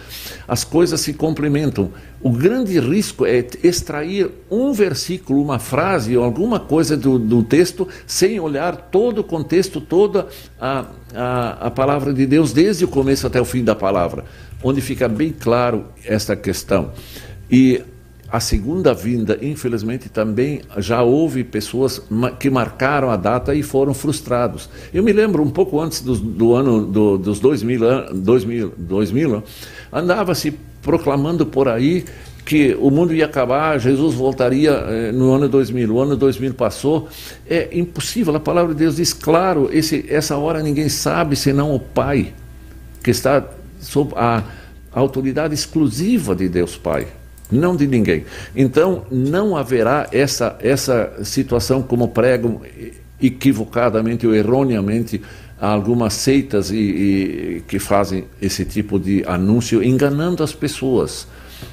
as 0.48 0.64
coisas 0.64 1.02
se 1.02 1.14
complementam. 1.14 1.92
O 2.22 2.30
grande 2.30 2.80
risco 2.80 3.26
é 3.26 3.46
extrair 3.62 4.32
um 4.50 4.72
versículo, 4.72 5.42
uma 5.42 5.60
frase 5.60 6.16
ou 6.16 6.24
alguma 6.24 6.58
coisa 6.58 6.96
do, 6.96 7.20
do 7.20 7.44
texto 7.44 7.86
sem 8.08 8.40
olhar 8.40 8.78
todo 8.78 9.20
o 9.20 9.24
contexto, 9.24 9.82
toda 9.82 10.28
a, 10.60 10.86
a, 11.14 11.68
a 11.68 11.72
palavra 11.72 12.14
de 12.14 12.26
Deus, 12.26 12.54
desde 12.54 12.86
o 12.86 12.88
começo 12.88 13.28
até 13.28 13.42
o 13.42 13.46
fim 13.46 13.62
da 13.62 13.76
palavra, 13.76 14.24
onde 14.64 14.80
fica 14.80 15.10
bem 15.10 15.36
claro 15.38 15.88
esta 16.06 16.34
questão. 16.34 16.94
E 17.52 17.84
a 18.36 18.40
segunda 18.42 18.94
vinda, 18.94 19.40
infelizmente, 19.42 20.10
também 20.10 20.62
já 20.80 21.02
houve 21.02 21.42
pessoas 21.42 22.02
que 22.38 22.50
marcaram 22.50 23.10
a 23.10 23.16
data 23.16 23.56
e 23.56 23.64
foram 23.64 23.94
frustrados. 23.94 24.70
Eu 24.94 25.02
me 25.04 25.14
lembro 25.14 25.42
um 25.42 25.50
pouco 25.50 25.80
antes 25.80 26.02
do, 26.02 26.18
do 26.18 26.54
ano 26.54 26.86
do, 26.86 27.18
dos 27.18 27.40
2000, 27.40 28.14
2000, 28.14 28.74
2000 28.78 29.44
andava-se 29.90 30.54
proclamando 30.82 31.46
por 31.46 31.70
aí 31.70 32.04
que 32.46 32.76
o 32.78 32.92
mundo 32.92 33.14
ia 33.14 33.24
acabar, 33.24 33.80
Jesus 33.80 34.14
voltaria 34.14 34.72
eh, 34.72 35.12
no 35.14 35.32
ano 35.32 35.48
2000. 35.48 35.94
O 35.94 36.02
ano 36.02 36.18
2000 36.18 36.54
passou. 36.56 37.08
É 37.50 37.70
impossível, 37.72 38.36
a 38.36 38.40
palavra 38.40 38.74
de 38.74 38.80
Deus 38.80 38.98
diz 38.98 39.14
claro, 39.14 39.70
esse, 39.72 40.06
essa 40.10 40.36
hora 40.36 40.62
ninguém 40.62 40.90
sabe 40.90 41.38
senão 41.38 41.74
o 41.74 41.80
Pai, 41.80 42.34
que 43.02 43.12
está 43.12 43.46
sob 43.80 44.14
a, 44.18 44.44
a 44.94 45.00
autoridade 45.00 45.54
exclusiva 45.54 46.36
de 46.36 46.50
Deus 46.50 46.76
Pai 46.76 47.08
não 47.52 47.76
de 47.76 47.88
ninguém. 47.88 48.26
Então, 48.56 49.06
não 49.12 49.56
haverá 49.56 50.08
essa, 50.12 50.58
essa 50.62 51.14
situação 51.24 51.82
como 51.82 52.08
pregam 52.08 52.62
equivocadamente 53.22 54.28
ou 54.28 54.36
erroneamente 54.36 55.22
algumas 55.60 56.14
seitas 56.14 56.70
e, 56.70 56.76
e, 56.76 57.64
que 57.68 57.80
fazem 57.80 58.26
esse 58.42 58.66
tipo 58.66 59.00
de 59.00 59.24
anúncio 59.26 59.84
enganando 59.84 60.44
as 60.44 60.54
pessoas. 60.54 61.28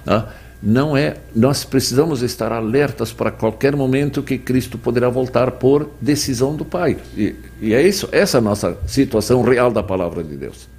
Tá? 0.04 0.28
Não 0.62 0.96
é, 0.96 1.16
nós 1.34 1.64
precisamos 1.64 2.22
estar 2.22 2.52
alertas 2.52 3.12
para 3.12 3.32
qualquer 3.32 3.74
momento 3.74 4.22
que 4.22 4.38
Cristo 4.38 4.78
poderá 4.78 5.08
voltar 5.08 5.50
por 5.52 5.90
decisão 6.00 6.54
do 6.54 6.64
Pai. 6.64 6.96
E, 7.16 7.34
e 7.60 7.74
é 7.74 7.82
isso, 7.82 8.08
essa 8.12 8.38
é 8.38 8.40
a 8.40 8.42
nossa 8.42 8.78
situação 8.86 9.42
real 9.42 9.72
da 9.72 9.82
palavra 9.82 10.22
de 10.22 10.36
Deus. 10.36 10.71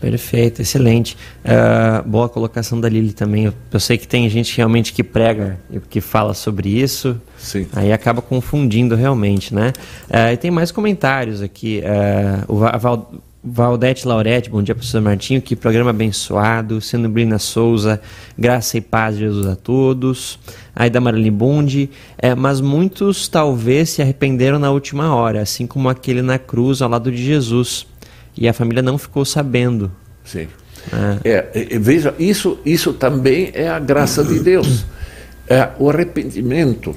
Perfeito, 0.00 0.62
excelente. 0.62 1.14
Uh, 1.44 2.08
boa 2.08 2.26
colocação 2.26 2.80
da 2.80 2.88
Lili 2.88 3.12
também. 3.12 3.44
Eu, 3.44 3.54
eu, 3.70 3.78
sei 3.78 3.98
que 3.98 4.08
tem 4.08 4.28
gente 4.30 4.56
realmente 4.56 4.94
que 4.94 5.04
prega 5.04 5.60
e 5.70 5.78
que 5.78 6.00
fala 6.00 6.32
sobre 6.32 6.70
isso. 6.70 7.20
Sim. 7.36 7.66
Aí 7.74 7.92
acaba 7.92 8.22
confundindo 8.22 8.94
realmente, 8.94 9.54
né? 9.54 9.74
Uh, 10.08 10.32
e 10.32 10.36
tem 10.38 10.50
mais 10.50 10.72
comentários 10.72 11.42
aqui. 11.42 11.82
Uh, 12.48 12.54
o 12.54 12.56
Val, 12.56 13.12
Valdete 13.44 14.06
Laurete, 14.06 14.48
bom 14.48 14.62
dia, 14.62 14.74
professor 14.74 15.02
Martinho. 15.02 15.42
Que 15.42 15.54
programa 15.54 15.90
abençoado. 15.90 16.80
Sendo 16.80 17.06
Brina 17.06 17.38
Souza, 17.38 18.00
graça 18.38 18.78
e 18.78 18.80
paz 18.80 19.16
de 19.16 19.24
Jesus 19.24 19.46
a 19.46 19.56
todos. 19.56 20.38
Aida 20.74 20.98
Marlene 20.98 21.30
Bundi. 21.30 21.90
É, 22.16 22.34
mas 22.34 22.62
muitos 22.62 23.28
talvez 23.28 23.90
se 23.90 24.00
arrependeram 24.00 24.58
na 24.58 24.70
última 24.70 25.14
hora, 25.14 25.42
assim 25.42 25.66
como 25.66 25.90
aquele 25.90 26.22
na 26.22 26.38
cruz 26.38 26.80
ao 26.80 26.88
lado 26.88 27.12
de 27.12 27.22
Jesus. 27.22 27.86
E 28.40 28.48
a 28.48 28.54
família 28.54 28.82
não 28.82 28.96
ficou 28.96 29.24
sabendo. 29.24 29.92
Sim. 30.24 30.48
É. 31.22 31.50
É, 31.52 31.78
veja, 31.78 32.14
isso, 32.18 32.58
isso 32.64 32.94
também 32.94 33.50
é 33.52 33.68
a 33.68 33.78
graça 33.78 34.24
de 34.24 34.40
Deus. 34.40 34.86
É, 35.46 35.68
o 35.78 35.90
arrependimento 35.90 36.96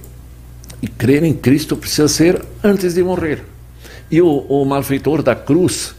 e 0.81 0.87
crer 0.87 1.23
em 1.23 1.33
Cristo 1.33 1.75
precisa 1.75 2.07
ser 2.07 2.41
antes 2.63 2.93
de 2.93 3.03
morrer. 3.03 3.43
E 4.09 4.21
o, 4.21 4.27
o 4.27 4.63
malfeitor 4.63 5.21
da 5.21 5.35
cruz 5.35 5.93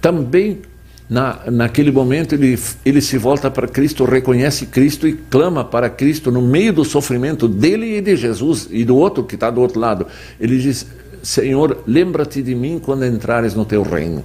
também 0.00 0.60
na, 1.08 1.40
naquele 1.50 1.92
momento 1.92 2.34
ele, 2.34 2.58
ele 2.84 3.00
se 3.00 3.18
volta 3.18 3.50
para 3.50 3.68
Cristo, 3.68 4.04
reconhece 4.04 4.66
Cristo 4.66 5.06
e 5.06 5.12
clama 5.12 5.62
para 5.62 5.90
Cristo 5.90 6.30
no 6.30 6.40
meio 6.40 6.72
do 6.72 6.84
sofrimento 6.84 7.46
dele 7.46 7.98
e 7.98 8.00
de 8.00 8.16
Jesus 8.16 8.66
e 8.70 8.84
do 8.84 8.96
outro 8.96 9.22
que 9.22 9.34
está 9.34 9.50
do 9.50 9.60
outro 9.60 9.78
lado. 9.78 10.06
Ele 10.40 10.58
diz: 10.58 10.86
Senhor, 11.22 11.82
lembra-te 11.86 12.42
de 12.42 12.54
mim 12.54 12.80
quando 12.82 13.04
entrares 13.04 13.54
no 13.54 13.64
teu 13.64 13.82
reino. 13.82 14.24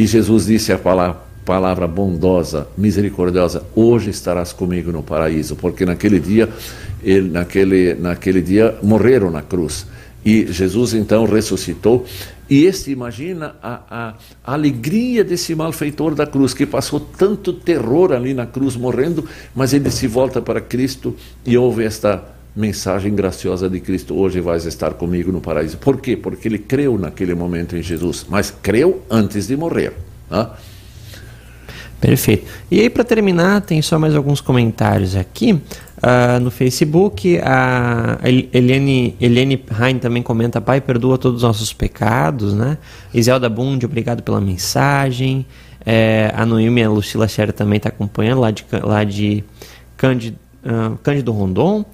E 0.00 0.06
Jesus 0.06 0.46
disse 0.46 0.72
a 0.72 0.78
palavra, 0.78 1.86
bondosa, 1.86 2.66
misericordiosa: 2.74 3.66
Hoje 3.76 4.08
estarás 4.08 4.50
comigo 4.50 4.90
no 4.90 5.02
paraíso, 5.02 5.54
porque 5.54 5.84
naquele 5.84 6.18
dia, 6.18 6.48
ele, 7.04 7.28
naquele, 7.28 7.92
naquele 7.96 8.40
dia 8.40 8.78
morreram 8.82 9.30
na 9.30 9.42
cruz. 9.42 9.86
E 10.24 10.46
Jesus 10.50 10.94
então 10.94 11.26
ressuscitou. 11.26 12.06
E 12.48 12.64
este 12.64 12.90
imagina 12.90 13.56
a, 13.62 14.14
a, 14.46 14.54
alegria 14.54 15.22
desse 15.22 15.54
malfeitor 15.54 16.14
da 16.14 16.26
cruz, 16.26 16.54
que 16.54 16.64
passou 16.64 16.98
tanto 16.98 17.52
terror 17.52 18.12
ali 18.12 18.32
na 18.32 18.46
cruz 18.46 18.76
morrendo, 18.76 19.28
mas 19.54 19.74
ele 19.74 19.90
se 19.90 20.06
volta 20.06 20.40
para 20.40 20.62
Cristo 20.62 21.14
e 21.44 21.58
ouve 21.58 21.84
esta 21.84 22.24
mensagem 22.54 23.14
graciosa 23.14 23.68
de 23.68 23.80
Cristo: 23.80 24.14
Hoje 24.14 24.40
vais 24.40 24.64
estar 24.64 24.94
comigo 24.94 25.30
no 25.32 25.40
paraíso. 25.40 25.78
Por 25.78 26.00
quê? 26.00 26.16
Porque 26.16 26.48
ele 26.48 26.58
creu 26.58 26.98
naquele 26.98 27.34
momento 27.34 27.76
em 27.76 27.82
Jesus, 27.82 28.26
mas 28.28 28.50
creu 28.62 29.02
antes 29.10 29.46
de 29.46 29.56
morrer. 29.56 29.92
Né? 30.30 30.48
Perfeito. 32.00 32.46
E 32.70 32.80
aí, 32.80 32.88
para 32.88 33.04
terminar, 33.04 33.60
tem 33.60 33.82
só 33.82 33.98
mais 33.98 34.16
alguns 34.16 34.40
comentários 34.40 35.14
aqui. 35.14 35.52
Uh, 35.52 36.40
no 36.40 36.50
Facebook, 36.50 37.38
a 37.44 38.18
Eliane, 38.54 39.14
Eliane 39.20 39.62
Hein 39.78 39.98
também 39.98 40.22
comenta: 40.22 40.60
Pai, 40.60 40.80
perdoa 40.80 41.18
todos 41.18 41.38
os 41.38 41.42
nossos 41.42 41.74
pecados. 41.74 42.54
Né? 42.54 42.78
Iselda 43.12 43.50
Bund, 43.50 43.84
obrigado 43.84 44.22
pela 44.22 44.40
mensagem. 44.40 45.44
É, 45.84 46.32
a 46.34 46.44
Noemi 46.46 46.82
a 46.82 46.90
Lucila 46.90 47.28
Scher 47.28 47.52
também 47.52 47.78
está 47.78 47.88
acompanhando, 47.88 48.40
lá 48.40 48.50
de, 48.50 48.64
lá 48.82 49.04
de 49.04 49.44
Cândido, 49.96 50.38
uh, 50.64 50.96
Cândido 51.02 51.32
Rondon. 51.32 51.84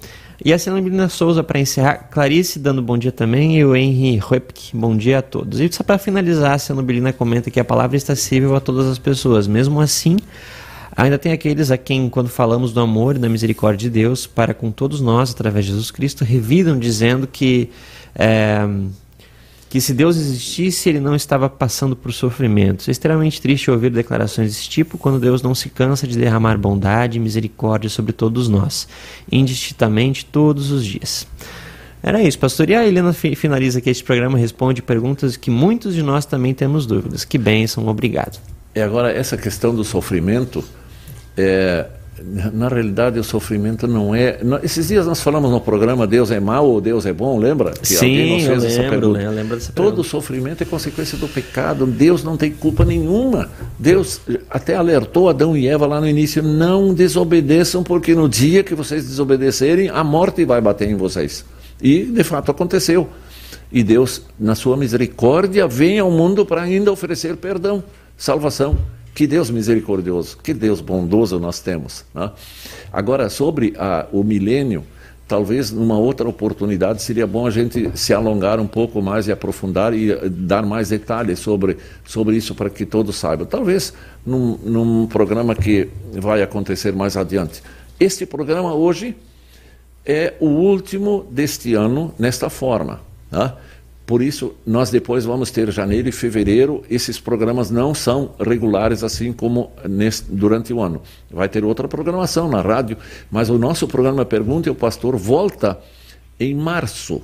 E 0.43 0.53
a 0.53 0.59
Celina 0.59 1.09
Souza, 1.09 1.43
para 1.43 1.59
encerrar, 1.59 2.09
Clarice 2.11 2.59
dando 2.59 2.81
bom 2.81 2.97
dia 2.97 3.11
também, 3.11 3.57
e 3.57 3.65
o 3.65 3.75
Henry 3.75 4.17
Ruepke, 4.17 4.77
bom 4.77 4.95
dia 4.95 5.19
a 5.19 5.21
todos. 5.21 5.59
E 5.59 5.71
só 5.71 5.83
para 5.83 5.97
finalizar, 5.97 6.53
a 6.53 6.59
Celina 6.59 7.11
comenta 7.11 7.49
que 7.49 7.59
a 7.59 7.65
palavra 7.65 7.97
está 7.97 8.13
acessível 8.13 8.55
a 8.55 8.59
todas 8.59 8.85
as 8.85 8.99
pessoas. 8.99 9.47
Mesmo 9.47 9.81
assim, 9.81 10.17
ainda 10.95 11.17
tem 11.17 11.31
aqueles 11.31 11.71
a 11.71 11.77
quem, 11.77 12.07
quando 12.07 12.29
falamos 12.29 12.71
do 12.71 12.79
amor 12.79 13.15
e 13.15 13.19
da 13.19 13.27
misericórdia 13.27 13.89
de 13.89 13.99
Deus, 13.99 14.27
para 14.27 14.53
com 14.53 14.69
todos 14.69 15.01
nós, 15.01 15.31
através 15.31 15.65
de 15.65 15.71
Jesus 15.71 15.89
Cristo, 15.89 16.23
revidam 16.23 16.77
dizendo 16.77 17.25
que. 17.25 17.71
É, 18.13 18.67
que 19.69 19.81
se 19.81 19.93
Deus 19.93 20.15
existisse, 20.15 20.87
ele 20.87 20.99
não 20.99 21.15
estava 21.15 21.49
passando 21.49 21.95
por 21.95 22.13
sofrimentos. 22.13 22.87
É 22.87 22.91
extremamente 22.91 23.41
triste 23.41 23.69
ouvir 23.69 23.89
declarações 23.89 24.49
desse 24.49 24.69
tipo 24.69 24.97
quando 24.97 25.19
Deus 25.19 25.41
não 25.41 25.53
se 25.53 25.69
cansa 25.69 26.07
de 26.07 26.17
derramar 26.17 26.57
bondade 26.57 27.17
e 27.17 27.19
misericórdia 27.19 27.89
sobre 27.89 28.13
todos 28.13 28.47
nós, 28.47 28.87
indistintamente 29.31 30.25
todos 30.25 30.71
os 30.71 30.85
dias. 30.85 31.27
Era 32.01 32.21
isso, 32.21 32.39
pastor. 32.39 32.69
E 32.69 32.75
a 32.75 32.87
Helena 32.87 33.11
finaliza 33.11 33.81
que 33.81 33.89
este 33.89 34.03
programa 34.03 34.37
responde 34.37 34.81
perguntas 34.81 35.35
que 35.35 35.51
muitos 35.51 35.93
de 35.93 36.01
nós 36.01 36.25
também 36.25 36.53
temos 36.53 36.85
dúvidas. 36.85 37.25
Que 37.25 37.37
bênção, 37.37 37.87
obrigado. 37.87 38.39
E 38.73 38.79
agora, 38.79 39.11
essa 39.11 39.35
questão 39.35 39.75
do 39.75 39.83
sofrimento, 39.83 40.63
é, 41.35 41.87
na 42.23 42.67
realidade 42.67 43.19
o 43.19 43.23
sofrimento 43.23 43.87
não 43.87 44.13
é. 44.13 44.39
esses 44.63 44.87
dias 44.87 45.05
nós 45.05 45.21
falamos 45.21 45.51
no 45.51 45.61
programa 45.61 46.07
Deus 46.07 46.31
é 46.31 46.39
mau 46.39 46.67
ou 46.67 46.81
Deus 46.81 47.05
é 47.05 47.13
bom, 47.13 47.37
lembra? 47.37 47.71
Que 47.71 47.87
Sim, 47.87 48.41
eu 48.41 48.55
essa 48.55 48.83
pergunta. 48.83 49.21
Eu 49.21 49.31
lembro 49.31 49.55
dessa 49.55 49.71
Todo 49.71 50.03
sofrimento 50.03 50.61
é 50.63 50.65
consequência 50.65 51.17
do 51.17 51.27
pecado. 51.27 51.85
Deus 51.85 52.23
não 52.23 52.35
tem 52.35 52.51
culpa 52.51 52.83
nenhuma. 52.83 53.49
Deus 53.77 54.19
até 54.49 54.75
alertou 54.75 55.29
Adão 55.29 55.55
e 55.55 55.67
Eva 55.67 55.85
lá 55.85 56.01
no 56.01 56.07
início: 56.07 56.41
não 56.41 56.93
desobedeçam, 56.93 57.83
porque 57.83 58.15
no 58.15 58.27
dia 58.27 58.63
que 58.63 58.73
vocês 58.73 59.05
desobedecerem, 59.05 59.89
a 59.89 60.03
morte 60.03 60.43
vai 60.43 60.59
bater 60.59 60.89
em 60.89 60.95
vocês. 60.95 61.45
E 61.81 62.03
de 62.03 62.23
fato 62.23 62.49
aconteceu. 62.49 63.07
E 63.71 63.83
Deus, 63.83 64.23
na 64.39 64.55
sua 64.55 64.77
misericórdia, 64.77 65.67
vem 65.67 65.99
ao 65.99 66.09
mundo 66.09 66.45
para 66.45 66.61
ainda 66.61 66.91
oferecer 66.91 67.35
perdão, 67.35 67.83
salvação. 68.17 68.77
Que 69.17 69.25
Deus 69.25 69.49
misericordioso, 69.49 70.37
que 70.43 70.53
Deus 70.53 70.79
bondoso 70.79 71.39
nós 71.39 71.59
temos. 71.59 72.05
Né? 72.13 72.29
Agora, 72.93 73.31
sobre 73.31 73.73
a, 73.75 74.05
o 74.11 74.23
milênio, 74.23 74.83
talvez 75.27 75.71
numa 75.71 75.97
outra 75.97 76.29
oportunidade 76.29 77.01
seria 77.01 77.25
bom 77.25 77.47
a 77.47 77.49
gente 77.49 77.89
se 77.95 78.13
alongar 78.13 78.59
um 78.59 78.67
pouco 78.67 79.01
mais 79.01 79.27
e 79.27 79.31
aprofundar 79.31 79.91
e 79.91 80.11
eh, 80.11 80.29
dar 80.29 80.63
mais 80.63 80.89
detalhes 80.89 81.39
sobre, 81.39 81.77
sobre 82.05 82.35
isso 82.37 82.53
para 82.53 82.69
que 82.69 82.85
todos 82.85 83.15
saibam. 83.15 83.47
Talvez 83.47 83.91
num, 84.23 84.55
num 84.63 85.07
programa 85.07 85.55
que 85.55 85.89
vai 86.13 86.43
acontecer 86.43 86.93
mais 86.93 87.17
adiante. 87.17 87.63
Este 87.99 88.23
programa 88.23 88.75
hoje 88.75 89.15
é 90.05 90.35
o 90.39 90.45
último 90.45 91.25
deste 91.31 91.73
ano 91.73 92.13
nesta 92.19 92.51
forma. 92.51 93.01
Né? 93.31 93.51
Por 94.07 94.21
isso, 94.21 94.55
nós 94.65 94.89
depois 94.89 95.25
vamos 95.25 95.51
ter 95.51 95.69
janeiro 95.69 96.07
e 96.07 96.13
fevereiro, 96.13 96.81
esses 96.89 97.19
programas 97.19 97.69
não 97.69 97.93
são 97.93 98.33
regulares 98.39 99.03
assim 99.03 99.33
como 99.33 99.69
nesse, 99.85 100.23
durante 100.31 100.71
o 100.71 100.81
ano. 100.81 101.01
Vai 101.29 101.49
ter 101.49 101.65
outra 101.65 101.89
programação 101.89 102.47
na 102.47 102.61
rádio, 102.61 102.95
mas 103.29 103.49
o 103.49 103.57
nosso 103.57 103.85
programa 103.85 104.23
Pergunta 104.23 104.69
e 104.69 104.71
o 104.71 104.75
Pastor 104.75 105.17
volta 105.17 105.77
em 106.39 106.55
março, 106.55 107.21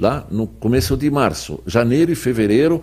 lá 0.00 0.26
no 0.30 0.46
começo 0.46 0.96
de 0.96 1.10
março. 1.10 1.60
Janeiro 1.66 2.10
e 2.10 2.14
fevereiro 2.14 2.82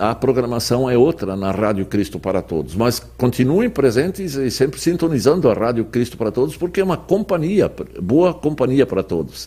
a 0.00 0.14
programação 0.14 0.88
é 0.88 0.96
outra 0.96 1.36
na 1.36 1.50
Rádio 1.50 1.84
Cristo 1.84 2.18
para 2.18 2.40
Todos. 2.40 2.74
Mas 2.74 2.98
continuem 3.18 3.68
presentes 3.68 4.34
e 4.34 4.50
sempre 4.50 4.80
sintonizando 4.80 5.50
a 5.50 5.52
Rádio 5.52 5.84
Cristo 5.84 6.16
para 6.16 6.32
Todos, 6.32 6.56
porque 6.56 6.80
é 6.80 6.84
uma 6.84 6.96
companhia, 6.96 7.70
boa 8.00 8.32
companhia 8.32 8.86
para 8.86 9.02
todos. 9.02 9.46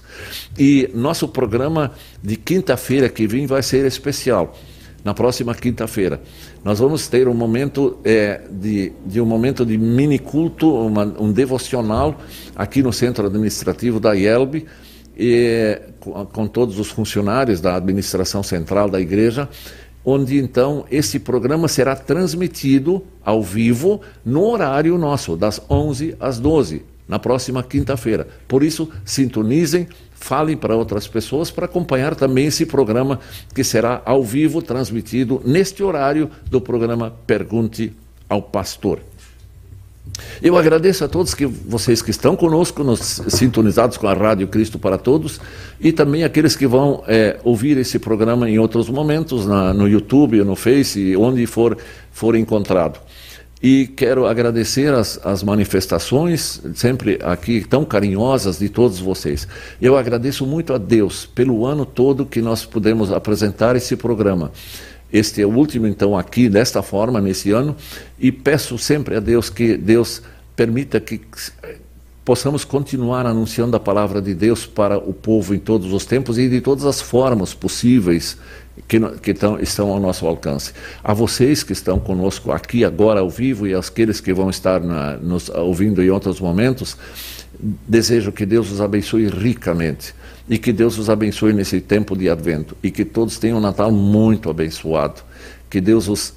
E 0.57 0.91
nosso 0.93 1.27
programa 1.27 1.91
de 2.21 2.35
quinta-feira 2.35 3.09
que 3.09 3.25
vem 3.25 3.47
vai 3.47 3.63
ser 3.63 3.83
especial. 3.87 4.55
Na 5.03 5.13
próxima 5.13 5.55
quinta-feira, 5.55 6.21
nós 6.63 6.77
vamos 6.79 7.07
ter 7.07 7.27
um 7.27 7.33
momento 7.33 7.97
é, 8.05 8.41
de, 8.49 8.93
de, 9.05 9.19
um 9.19 9.25
momento 9.25 9.65
de 9.65 9.77
mini 9.77 10.19
culto, 10.19 10.71
uma, 10.71 11.03
um 11.19 11.31
devocional 11.31 12.15
aqui 12.55 12.83
no 12.83 12.93
centro 12.93 13.25
administrativo 13.25 13.99
da 13.99 14.13
IELB, 14.13 14.65
e, 15.17 15.81
com, 15.99 16.25
com 16.25 16.47
todos 16.47 16.79
os 16.79 16.89
funcionários 16.89 17.59
da 17.59 17.75
administração 17.75 18.41
central 18.43 18.89
da 18.89 19.01
igreja 19.01 19.49
onde 20.05 20.37
então 20.37 20.85
esse 20.91 21.19
programa 21.19 21.67
será 21.67 21.95
transmitido 21.95 23.03
ao 23.23 23.41
vivo 23.41 24.01
no 24.25 24.43
horário 24.45 24.97
nosso, 24.97 25.35
das 25.35 25.61
11 25.69 26.15
às 26.19 26.39
12, 26.39 26.83
na 27.07 27.19
próxima 27.19 27.63
quinta-feira. 27.63 28.27
Por 28.47 28.63
isso, 28.63 28.89
sintonizem, 29.05 29.87
falem 30.13 30.55
para 30.55 30.75
outras 30.75 31.07
pessoas 31.07 31.51
para 31.51 31.65
acompanhar 31.65 32.15
também 32.15 32.45
esse 32.45 32.65
programa 32.65 33.19
que 33.53 33.63
será 33.63 34.01
ao 34.05 34.23
vivo 34.23 34.61
transmitido 34.61 35.41
neste 35.45 35.83
horário 35.83 36.29
do 36.49 36.61
programa 36.61 37.13
Pergunte 37.25 37.93
ao 38.29 38.41
Pastor. 38.41 38.99
Eu 40.41 40.57
agradeço 40.57 41.05
a 41.05 41.07
todos 41.07 41.33
que 41.33 41.45
vocês 41.45 42.01
que 42.01 42.11
estão 42.11 42.35
conosco, 42.35 42.83
nos, 42.83 43.21
sintonizados 43.29 43.97
com 43.97 44.07
a 44.07 44.13
Rádio 44.13 44.47
Cristo 44.47 44.77
para 44.77 44.97
Todos, 44.97 45.39
e 45.79 45.91
também 45.91 46.23
aqueles 46.23 46.55
que 46.55 46.67
vão 46.67 47.03
é, 47.07 47.39
ouvir 47.43 47.77
esse 47.77 47.97
programa 47.97 48.49
em 48.49 48.59
outros 48.59 48.89
momentos, 48.89 49.45
na, 49.45 49.73
no 49.73 49.87
YouTube, 49.87 50.43
no 50.43 50.55
Face, 50.55 51.15
onde 51.15 51.45
for, 51.45 51.77
for 52.11 52.35
encontrado. 52.35 52.99
E 53.61 53.87
quero 53.87 54.25
agradecer 54.25 54.93
as, 54.93 55.17
as 55.25 55.41
manifestações, 55.41 56.61
sempre 56.75 57.17
aqui 57.23 57.65
tão 57.65 57.85
carinhosas 57.85 58.59
de 58.59 58.67
todos 58.67 58.99
vocês. 58.99 59.47
Eu 59.81 59.95
agradeço 59.95 60.45
muito 60.45 60.73
a 60.73 60.77
Deus 60.77 61.25
pelo 61.25 61.65
ano 61.65 61.85
todo 61.85 62.25
que 62.25 62.41
nós 62.41 62.65
pudemos 62.65 63.09
apresentar 63.09 63.77
esse 63.77 63.95
programa. 63.95 64.51
Este 65.13 65.43
é 65.43 65.45
o 65.45 65.55
último, 65.55 65.85
então, 65.85 66.17
aqui 66.17 66.49
desta 66.49 66.81
forma, 66.81 67.21
nesse 67.21 67.51
ano, 67.51 67.75
e 68.19 68.31
peço 68.31 68.79
sempre 68.79 69.15
a 69.15 69.19
Deus 69.19 69.47
que 69.47 69.77
Deus 69.77 70.23
permita 70.55 70.99
que 70.99 71.21
possamos 72.25 72.65
continuar 72.65 73.27
anunciando 73.27 73.77
a 73.77 73.79
palavra 73.79 74.19
de 74.19 74.33
Deus 74.33 74.65
para 74.65 74.97
o 74.97 75.13
povo 75.13 75.53
em 75.53 75.59
todos 75.59 75.93
os 75.93 76.03
tempos 76.03 76.39
e 76.39 76.49
de 76.49 76.61
todas 76.61 76.83
as 76.85 76.99
formas 76.99 77.53
possíveis 77.53 78.37
que, 78.87 78.99
que 79.17 79.31
estão, 79.31 79.59
estão 79.59 79.91
ao 79.91 79.99
nosso 79.99 80.25
alcance. 80.25 80.73
A 81.03 81.13
vocês 81.13 81.61
que 81.61 81.73
estão 81.73 81.99
conosco 81.99 82.51
aqui 82.51 82.83
agora 82.83 83.19
ao 83.19 83.29
vivo 83.29 83.67
e 83.67 83.75
aqueles 83.75 84.19
que 84.19 84.33
vão 84.33 84.49
estar 84.49 84.79
na, 84.81 85.17
nos 85.17 85.47
ouvindo 85.49 86.01
em 86.01 86.09
outros 86.09 86.39
momentos, 86.39 86.97
desejo 87.87 88.31
que 88.31 88.47
Deus 88.47 88.71
os 88.71 88.81
abençoe 88.81 89.27
ricamente 89.27 90.15
e 90.47 90.57
que 90.57 90.73
Deus 90.73 90.97
os 90.97 91.09
abençoe 91.09 91.53
nesse 91.53 91.79
tempo 91.79 92.15
de 92.15 92.29
advento 92.29 92.75
e 92.83 92.91
que 92.91 93.05
todos 93.05 93.37
tenham 93.37 93.57
um 93.57 93.61
Natal 93.61 93.91
muito 93.91 94.49
abençoado. 94.49 95.21
Que 95.69 95.79
Deus 95.79 96.07
os 96.07 96.33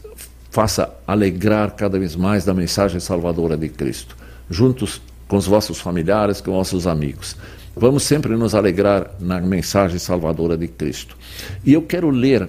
faça 0.50 0.94
alegrar 1.06 1.72
cada 1.72 1.98
vez 1.98 2.16
mais 2.16 2.44
da 2.44 2.54
mensagem 2.54 2.98
salvadora 2.98 3.56
de 3.56 3.68
Cristo, 3.68 4.16
juntos 4.48 5.02
com 5.28 5.36
os 5.36 5.46
vossos 5.46 5.78
familiares, 5.78 6.40
com 6.40 6.52
os 6.52 6.56
vossos 6.56 6.86
amigos. 6.86 7.36
Vamos 7.74 8.04
sempre 8.04 8.34
nos 8.36 8.54
alegrar 8.54 9.10
na 9.20 9.38
mensagem 9.38 9.98
salvadora 9.98 10.56
de 10.56 10.66
Cristo. 10.66 11.14
E 11.62 11.74
eu 11.74 11.82
quero 11.82 12.08
ler 12.08 12.48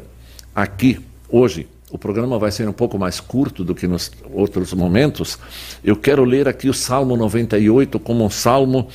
aqui, 0.56 1.02
hoje, 1.28 1.68
o 1.92 1.98
programa 1.98 2.40
vai 2.40 2.52
ser 2.52 2.68
um 2.68 2.74
pouco 2.74 2.98
mais 2.98 3.20
curto 3.20 3.64
do 3.64 3.76
que 3.76 3.88
nos 3.88 4.10
outros 4.32 4.74
momentos. 4.74 5.38
Eu 5.84 5.98
quero 5.98 6.24
ler 6.24 6.48
aqui 6.48 6.70
o 6.70 6.74
Salmo 6.74 7.18
98 7.18 8.00
como 8.00 8.24
um 8.24 8.30
salmo 8.30 8.88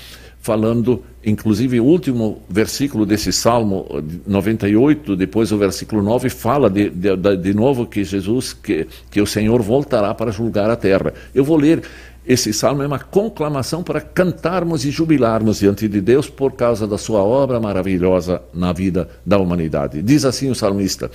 falando, 0.43 1.03
inclusive 1.25 1.81
o 1.81 1.85
último 1.85 2.43
versículo 2.51 3.07
desse 3.07 3.33
Salmo 3.33 3.87
98, 4.27 5.17
depois 5.17 5.53
o 5.53 5.57
versículo 5.57 6.03
9, 6.03 6.29
fala 6.29 6.69
de, 6.69 6.91
de, 6.91 7.17
de 7.37 7.55
novo 7.55 7.87
que 7.87 8.03
Jesus, 8.03 8.53
que, 8.53 8.89
que 9.09 9.21
o 9.21 9.27
Senhor 9.27 9.63
voltará 9.63 10.13
para 10.13 10.33
julgar 10.33 10.69
a 10.69 10.77
terra. 10.77 11.15
Eu 11.33 11.45
vou 11.45 11.57
ler 11.57 11.83
esse 12.25 12.53
salmo 12.53 12.83
é 12.85 12.87
uma 12.87 13.01
conclamação 13.01 13.83
para 13.83 14.01
cantarmos 14.01 14.85
e 14.85 14.93
jubilarmos 14.93 15.59
diante 15.59 15.89
de 15.89 16.01
Deus 16.01 16.31
por 16.31 16.53
causa 16.53 16.87
da 16.87 16.97
sua 16.97 17.21
obra 17.21 17.59
maravilhosa 17.59 18.41
na 18.55 18.73
vida 18.73 19.09
da 19.27 19.39
humanidade. 19.39 20.01
Diz 20.03 20.25
assim 20.25 20.49
o 20.49 20.55
salmista: 20.55 21.11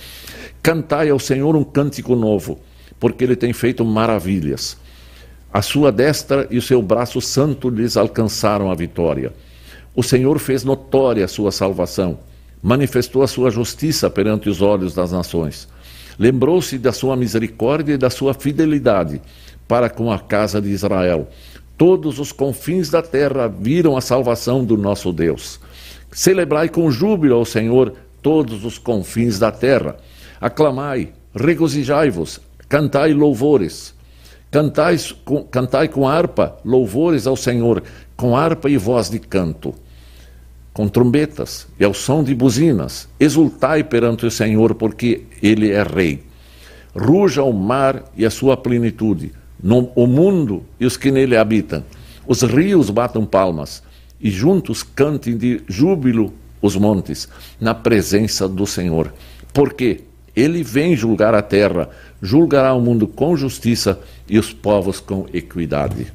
Cantai 0.62 1.08
ao 1.08 1.18
Senhor 1.18 1.56
um 1.56 1.64
cântico 1.64 2.14
novo, 2.14 2.58
porque 3.00 3.24
ele 3.24 3.36
tem 3.36 3.54
feito 3.54 3.84
maravilhas. 3.86 4.76
A 5.52 5.62
sua 5.62 5.90
destra 5.90 6.46
e 6.50 6.58
o 6.58 6.62
seu 6.62 6.82
braço 6.82 7.20
santo 7.20 7.70
lhes 7.70 7.96
alcançaram 7.96 8.70
a 8.70 8.74
vitória. 8.74 9.32
O 9.94 10.02
Senhor 10.02 10.38
fez 10.38 10.62
notória 10.62 11.24
a 11.24 11.28
sua 11.28 11.50
salvação, 11.50 12.18
manifestou 12.62 13.22
a 13.22 13.26
sua 13.26 13.50
justiça 13.50 14.10
perante 14.10 14.48
os 14.48 14.60
olhos 14.60 14.94
das 14.94 15.10
nações. 15.10 15.66
Lembrou-se 16.18 16.76
da 16.78 16.92
sua 16.92 17.16
misericórdia 17.16 17.94
e 17.94 17.98
da 17.98 18.10
sua 18.10 18.34
fidelidade 18.34 19.22
para 19.66 19.88
com 19.88 20.10
a 20.12 20.18
casa 20.18 20.60
de 20.60 20.68
Israel. 20.68 21.28
Todos 21.76 22.18
os 22.18 22.32
confins 22.32 22.90
da 22.90 23.00
terra 23.02 23.46
viram 23.48 23.96
a 23.96 24.00
salvação 24.00 24.64
do 24.64 24.76
nosso 24.76 25.12
Deus. 25.12 25.60
Celebrai 26.10 26.68
com 26.68 26.90
júbilo 26.90 27.36
ao 27.36 27.44
Senhor 27.44 27.94
todos 28.20 28.64
os 28.64 28.78
confins 28.78 29.38
da 29.38 29.52
terra. 29.52 29.96
Aclamai, 30.40 31.12
regozijai-vos, 31.34 32.40
cantai 32.68 33.12
louvores. 33.12 33.94
Cantai 34.50 34.96
com, 35.24 35.44
cantai 35.44 35.88
com 35.88 36.08
harpa 36.08 36.56
louvores 36.64 37.26
ao 37.26 37.36
Senhor, 37.36 37.82
com 38.16 38.34
harpa 38.34 38.70
e 38.70 38.78
voz 38.78 39.10
de 39.10 39.18
canto, 39.18 39.74
com 40.72 40.88
trombetas 40.88 41.66
e 41.78 41.84
ao 41.84 41.92
som 41.92 42.24
de 42.24 42.34
buzinas. 42.34 43.08
Exultai 43.20 43.84
perante 43.84 44.24
o 44.24 44.30
Senhor, 44.30 44.74
porque 44.74 45.24
Ele 45.42 45.70
é 45.70 45.82
Rei. 45.82 46.22
Ruja 46.96 47.42
o 47.42 47.52
mar 47.52 48.04
e 48.16 48.24
a 48.24 48.30
sua 48.30 48.56
plenitude, 48.56 49.32
no, 49.62 49.90
o 49.94 50.06
mundo 50.06 50.64
e 50.80 50.86
os 50.86 50.96
que 50.96 51.10
nele 51.10 51.36
habitam. 51.36 51.84
Os 52.26 52.42
rios 52.42 52.90
batam 52.90 53.26
palmas 53.26 53.82
e 54.20 54.30
juntos 54.30 54.82
cantem 54.82 55.36
de 55.36 55.62
júbilo 55.68 56.32
os 56.60 56.74
montes, 56.76 57.28
na 57.60 57.74
presença 57.74 58.48
do 58.48 58.66
Senhor. 58.66 59.12
Porque 59.52 60.02
ele 60.34 60.62
vem 60.62 60.96
julgar 60.96 61.34
a 61.34 61.42
terra, 61.42 61.88
julgará 62.22 62.72
o 62.74 62.80
mundo 62.80 63.06
com 63.06 63.36
justiça 63.36 63.98
e 64.28 64.38
os 64.38 64.52
povos 64.52 65.00
com 65.00 65.26
equidade. 65.32 66.12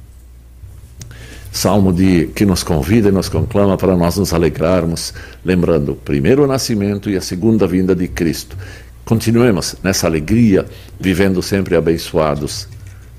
Salmo 1.52 1.92
de, 1.92 2.26
que 2.34 2.44
nos 2.44 2.64
convida 2.64 3.10
e 3.10 3.12
nos 3.12 3.28
conclama 3.28 3.76
para 3.76 3.96
nós 3.96 4.16
nos 4.16 4.34
alegrarmos, 4.34 5.14
lembrando 5.44 5.92
o 5.92 5.96
primeiro 5.96 6.46
nascimento 6.46 7.08
e 7.08 7.16
a 7.16 7.20
segunda 7.20 7.64
vinda 7.66 7.94
de 7.94 8.08
Cristo. 8.08 8.56
Continuemos 9.04 9.76
nessa 9.82 10.06
alegria, 10.06 10.66
vivendo 10.98 11.40
sempre 11.42 11.76
abençoados 11.76 12.66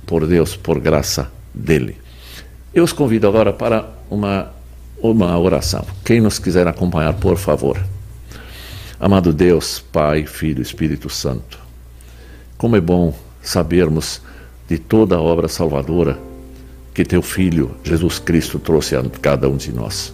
por 0.06 0.28
Deus, 0.28 0.56
por 0.56 0.80
graça 0.80 1.32
dele. 1.54 1.96
Eu 2.74 2.84
os 2.84 2.92
convido 2.92 3.26
agora 3.26 3.54
para 3.54 3.90
uma, 4.10 4.52
uma 5.02 5.40
oração. 5.40 5.86
Quem 6.04 6.20
nos 6.20 6.38
quiser 6.38 6.68
acompanhar, 6.68 7.14
por 7.14 7.38
favor. 7.38 7.80
Amado 9.00 9.34
Deus, 9.34 9.84
Pai, 9.92 10.26
Filho, 10.26 10.62
Espírito 10.62 11.10
Santo, 11.10 11.60
como 12.58 12.76
é 12.76 12.82
bom 12.82 13.14
sabermos 13.42 14.22
de 14.68 14.78
toda 14.78 15.16
a 15.16 15.22
obra 15.22 15.48
salvadora 15.48 16.18
que 16.94 17.04
teu 17.04 17.22
Filho, 17.22 17.72
Jesus 17.84 18.20
Cristo, 18.20 18.58
trouxe 18.58 18.96
a 18.96 19.04
cada 19.22 19.50
um 19.50 19.58
de 19.58 19.72
nós. 19.72 20.14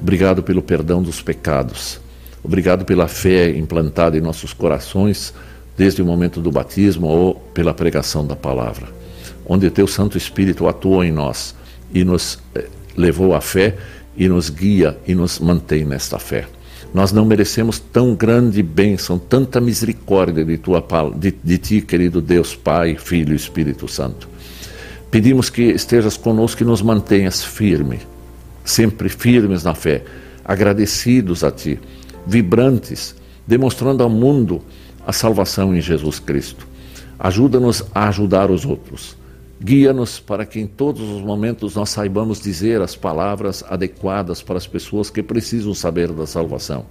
Obrigado 0.00 0.42
pelo 0.42 0.62
perdão 0.62 1.02
dos 1.02 1.20
pecados. 1.20 2.00
Obrigado 2.44 2.84
pela 2.84 3.08
fé 3.08 3.50
implantada 3.50 4.16
em 4.16 4.20
nossos 4.20 4.52
corações 4.52 5.34
desde 5.76 6.02
o 6.02 6.06
momento 6.06 6.40
do 6.40 6.50
batismo 6.50 7.06
ou 7.06 7.34
pela 7.34 7.74
pregação 7.74 8.26
da 8.26 8.36
palavra 8.36 9.02
onde 9.46 9.70
teu 9.70 9.86
Santo 9.86 10.16
Espírito 10.16 10.68
atuou 10.68 11.02
em 11.04 11.12
nós 11.12 11.54
e 11.92 12.04
nos 12.04 12.38
eh, 12.54 12.68
levou 12.96 13.34
à 13.34 13.40
fé 13.40 13.76
e 14.16 14.28
nos 14.28 14.48
guia 14.48 14.98
e 15.06 15.14
nos 15.14 15.38
mantém 15.38 15.84
nesta 15.84 16.18
fé. 16.18 16.46
Nós 16.92 17.10
não 17.10 17.24
merecemos 17.24 17.78
tão 17.78 18.14
grande 18.14 18.62
bênção, 18.62 19.18
tanta 19.18 19.60
misericórdia 19.60 20.44
de, 20.44 20.58
tua, 20.58 20.84
de, 21.16 21.34
de 21.42 21.58
ti, 21.58 21.80
querido 21.80 22.20
Deus, 22.20 22.54
Pai, 22.54 22.96
Filho 22.96 23.32
e 23.32 23.36
Espírito 23.36 23.88
Santo. 23.88 24.28
Pedimos 25.10 25.48
que 25.48 25.62
estejas 25.62 26.16
conosco 26.16 26.62
e 26.62 26.66
nos 26.66 26.82
mantenhas 26.82 27.42
firme, 27.42 28.00
sempre 28.64 29.08
firmes 29.08 29.62
na 29.62 29.74
fé, 29.74 30.04
agradecidos 30.44 31.42
a 31.44 31.50
ti, 31.50 31.78
vibrantes, 32.26 33.14
demonstrando 33.46 34.02
ao 34.02 34.10
mundo 34.10 34.60
a 35.06 35.12
salvação 35.12 35.74
em 35.74 35.80
Jesus 35.80 36.18
Cristo. 36.18 36.66
Ajuda-nos 37.18 37.84
a 37.94 38.08
ajudar 38.08 38.50
os 38.50 38.64
outros 38.64 39.16
Guia-nos 39.62 40.18
para 40.18 40.44
que 40.44 40.58
em 40.58 40.66
todos 40.66 41.08
os 41.08 41.22
momentos 41.22 41.76
nós 41.76 41.90
saibamos 41.90 42.40
dizer 42.40 42.80
as 42.80 42.96
palavras 42.96 43.62
adequadas 43.68 44.42
para 44.42 44.56
as 44.56 44.66
pessoas 44.66 45.08
que 45.08 45.22
precisam 45.22 45.72
saber 45.72 46.10
da 46.12 46.26
salvação. 46.26 46.84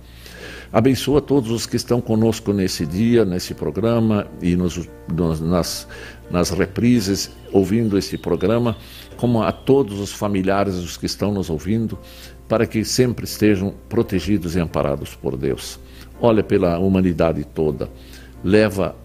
Abençoa 0.72 1.22
todos 1.22 1.52
os 1.52 1.66
que 1.66 1.76
estão 1.76 2.00
conosco 2.00 2.54
nesse 2.54 2.86
dia, 2.86 3.26
nesse 3.26 3.54
programa 3.54 4.26
e 4.42 4.56
nos, 4.56 4.88
nos, 5.14 5.42
nas, 5.42 5.86
nas 6.30 6.50
reprises, 6.50 7.30
ouvindo 7.52 7.98
esse 7.98 8.18
programa, 8.18 8.78
como 9.18 9.44
a 9.44 9.52
todos 9.52 10.00
os 10.00 10.14
familiares 10.14 10.76
dos 10.76 10.96
que 10.96 11.06
estão 11.06 11.34
nos 11.34 11.50
ouvindo, 11.50 12.00
para 12.48 12.66
que 12.66 12.86
sempre 12.86 13.26
estejam 13.26 13.74
protegidos 13.90 14.56
e 14.56 14.62
amparados 14.62 15.14
por 15.14 15.36
Deus. 15.36 15.78
Olha 16.22 16.42
pela 16.42 16.80
humanidade 16.80 17.44
toda, 17.44 17.90
leva 18.42 18.96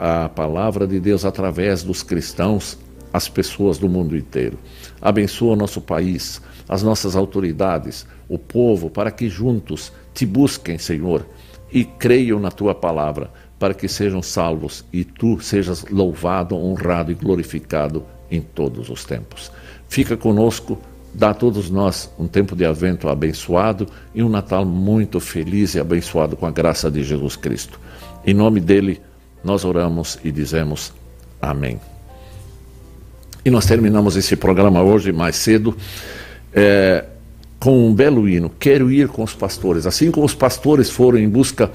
a 0.00 0.30
palavra 0.30 0.86
de 0.86 0.98
Deus 0.98 1.26
através 1.26 1.82
dos 1.82 2.02
cristãos 2.02 2.85
as 3.16 3.30
pessoas 3.30 3.78
do 3.78 3.88
mundo 3.88 4.14
inteiro. 4.14 4.58
Abençoa 5.00 5.54
o 5.54 5.56
nosso 5.56 5.80
país, 5.80 6.42
as 6.68 6.82
nossas 6.82 7.16
autoridades, 7.16 8.06
o 8.28 8.38
povo, 8.38 8.90
para 8.90 9.10
que 9.10 9.26
juntos 9.26 9.90
te 10.12 10.26
busquem, 10.26 10.76
Senhor, 10.76 11.26
e 11.72 11.82
creiam 11.82 12.38
na 12.38 12.50
tua 12.50 12.74
palavra, 12.74 13.30
para 13.58 13.72
que 13.72 13.88
sejam 13.88 14.20
salvos 14.20 14.84
e 14.92 15.02
tu 15.02 15.40
sejas 15.40 15.86
louvado, 15.90 16.54
honrado 16.54 17.10
e 17.10 17.14
glorificado 17.14 18.04
em 18.30 18.42
todos 18.42 18.90
os 18.90 19.02
tempos. 19.02 19.50
Fica 19.88 20.14
conosco, 20.14 20.78
dá 21.14 21.30
a 21.30 21.34
todos 21.34 21.70
nós 21.70 22.10
um 22.18 22.26
tempo 22.28 22.54
de 22.54 22.66
advento 22.66 23.08
abençoado 23.08 23.86
e 24.14 24.22
um 24.22 24.28
Natal 24.28 24.66
muito 24.66 25.20
feliz 25.20 25.74
e 25.74 25.80
abençoado 25.80 26.36
com 26.36 26.44
a 26.44 26.50
graça 26.50 26.90
de 26.90 27.02
Jesus 27.02 27.34
Cristo. 27.34 27.80
Em 28.26 28.34
nome 28.34 28.60
dele, 28.60 29.00
nós 29.42 29.64
oramos 29.64 30.18
e 30.22 30.30
dizemos 30.30 30.92
amém. 31.40 31.80
E 33.46 33.50
nós 33.50 33.64
terminamos 33.64 34.16
esse 34.16 34.34
programa 34.34 34.82
hoje 34.82 35.12
mais 35.12 35.36
cedo 35.36 35.72
é, 36.52 37.04
com 37.60 37.86
um 37.86 37.94
belo 37.94 38.28
hino. 38.28 38.50
Quero 38.58 38.90
ir 38.90 39.06
com 39.06 39.22
os 39.22 39.34
pastores. 39.34 39.86
Assim 39.86 40.10
como 40.10 40.26
os 40.26 40.34
pastores 40.34 40.90
foram 40.90 41.16
em 41.16 41.28
busca 41.28 41.70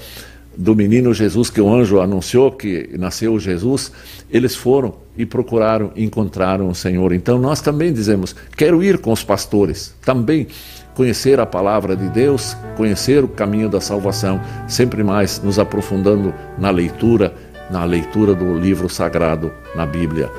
do 0.57 0.75
menino 0.75 1.13
Jesus 1.13 1.49
que 1.49 1.61
o 1.61 1.73
anjo 1.73 2.01
anunciou 2.01 2.51
que 2.51 2.89
nasceu 2.99 3.39
Jesus, 3.39 3.89
eles 4.29 4.53
foram 4.53 4.95
e 5.17 5.25
procuraram, 5.25 5.93
encontraram 5.95 6.67
o 6.67 6.75
Senhor. 6.75 7.13
Então 7.13 7.39
nós 7.39 7.61
também 7.61 7.93
dizemos: 7.93 8.35
quero 8.57 8.83
ir 8.83 8.97
com 8.97 9.13
os 9.13 9.23
pastores, 9.23 9.95
também 10.03 10.47
conhecer 10.93 11.39
a 11.39 11.45
palavra 11.45 11.95
de 11.95 12.09
Deus, 12.09 12.53
conhecer 12.75 13.23
o 13.23 13.29
caminho 13.29 13.69
da 13.69 13.79
salvação, 13.79 14.41
sempre 14.67 15.05
mais 15.05 15.41
nos 15.41 15.57
aprofundando 15.57 16.33
na 16.57 16.69
leitura, 16.69 17.33
na 17.69 17.85
leitura 17.85 18.35
do 18.35 18.59
livro 18.59 18.89
sagrado, 18.89 19.53
na 19.73 19.85
Bíblia 19.85 20.29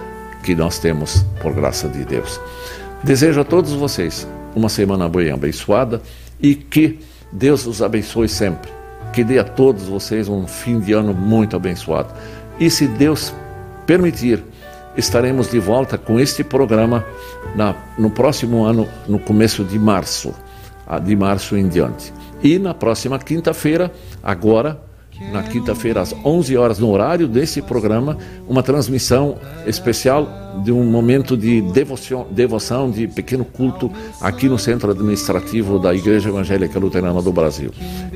que 0.43 0.55
nós 0.55 0.79
temos 0.79 1.25
por 1.41 1.53
graça 1.53 1.89
de 1.89 2.05
Deus. 2.05 2.41
Desejo 3.03 3.41
a 3.41 3.45
todos 3.45 3.73
vocês 3.73 4.27
uma 4.55 4.69
semana 4.69 5.09
boa 5.09 5.25
e 5.25 5.31
abençoada 5.31 6.01
e 6.41 6.55
que 6.55 6.99
Deus 7.33 7.67
os 7.67 7.83
abençoe 7.83 8.29
sempre 8.29 8.71
que 9.13 9.23
dê 9.23 9.39
a 9.39 9.45
todos 9.45 9.85
vocês 9.85 10.29
um 10.29 10.47
fim 10.47 10.81
de 10.81 10.93
ano 10.93 11.13
muito 11.13 11.55
abençoado. 11.55 12.13
E 12.59 12.71
se 12.71 12.89
Deus 12.89 13.33
permitir, 13.87 14.43
estaremos 14.97 15.51
de 15.51 15.59
volta 15.59 15.99
com 15.99 16.19
este 16.19 16.43
programa 16.43 17.05
na, 17.55 17.75
no 17.99 18.11
próximo 18.11 18.65
ano, 18.65 18.89
no 19.07 19.19
começo 19.19 19.63
de 19.65 19.79
março, 19.79 20.35
de 21.05 21.15
março 21.15 21.57
em 21.57 21.69
diante. 21.69 22.13
E 22.43 22.59
na 22.59 22.73
próxima 22.73 23.19
quinta-feira, 23.19 23.93
agora 24.23 24.81
na 25.31 25.43
quinta-feira, 25.43 26.01
às 26.01 26.15
11 26.25 26.57
horas, 26.57 26.79
no 26.79 26.91
horário 26.91 27.29
desse 27.29 27.63
programa, 27.63 28.17
uma 28.49 28.63
transmissão 28.63 29.37
especial 29.67 30.29
de 30.65 30.73
um 30.73 30.85
momento 30.85 31.37
de 31.37 31.61
devoção, 31.61 32.27
devoção, 32.31 32.91
de 32.91 33.07
pequeno 33.07 33.45
culto 33.45 33.91
aqui 34.21 34.49
no 34.49 34.59
Centro 34.59 34.91
Administrativo 34.91 35.79
da 35.79 35.95
Igreja 35.95 36.29
Evangélica 36.29 36.79
Luterana 36.79 37.23
do 37.23 37.33
Brasil. 37.33 37.71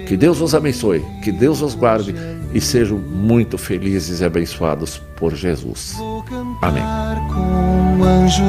Que 0.07 0.17
Deus 0.17 0.41
os 0.41 0.55
abençoe, 0.55 1.05
que 1.23 1.33
Deus 1.33 1.63
os 1.63 1.75
guarde 1.75 2.15
e 2.53 2.61
sejam 2.61 2.99
muito 2.99 3.57
felizes 3.57 4.21
e 4.21 4.25
abençoados 4.25 5.01
por 5.17 5.35
Jesus. 5.35 5.97
Amém. 6.63 6.83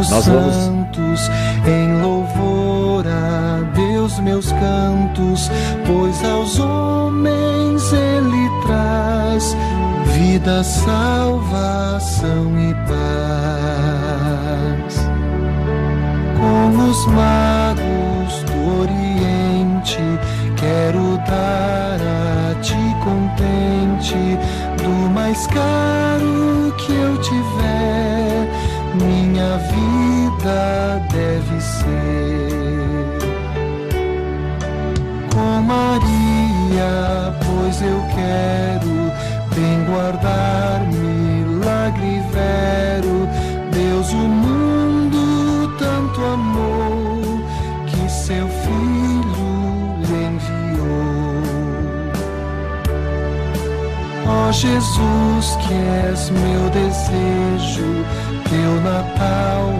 Nós 0.09 0.27
vamos 0.27 1.29
em 1.65 2.01
louvor 2.01 3.05
a 3.07 3.61
Deus 3.75 4.19
meus 4.19 4.51
cantos, 4.51 5.49
pois 5.85 6.23
aos 6.23 6.59
homens 6.59 7.46
traz 8.68 9.55
vida, 10.13 10.63
salvação 10.63 12.45
e 12.59 12.74
paz. 12.88 14.18
Com 16.38 16.89
os 16.89 17.05
magos 17.07 18.43
do 18.43 18.82
Oriente, 18.82 20.03
quero 20.57 21.18
dar 21.26 21.99
a 21.99 22.55
ti 22.61 22.95
contente 23.03 24.38
do 24.84 25.09
mais 25.13 25.47
caro 25.47 26.74
que 26.78 26.93
eu 26.93 27.18
tiver. 27.22 28.47
Minha 28.95 29.57
vida 29.57 31.01
deve 31.11 31.61
ser 31.61 31.88
com 35.34 35.61
Maria 35.61 36.26
pois 37.45 37.82
eu 37.82 38.01
quero 38.15 39.11
bem 39.55 39.84
guardar 39.86 40.82
milagre 40.88 42.21
vero. 42.32 43.28
Deus 43.71 44.11
o 44.11 44.15
mundo 44.15 45.75
tanto 45.78 46.23
amou 46.23 47.41
que 47.88 48.09
seu 48.11 48.47
filho 48.47 49.97
lhe 50.05 50.25
enviou. 50.25 51.41
Ó 54.28 54.51
Jesus, 54.51 55.55
que 55.61 55.73
és 56.09 56.30
meu 56.30 56.69
desejo, 56.69 58.05
teu 58.49 58.82
Natal 58.82 59.78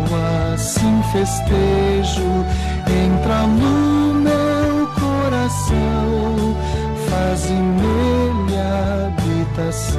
assim 0.54 1.02
festejo, 1.12 2.46
entra 2.88 3.46
no 3.48 4.14
meu 4.16 4.88
coração 5.00 6.56
faze 7.10 7.54
nele 7.54 8.58
habitação. 8.58 9.98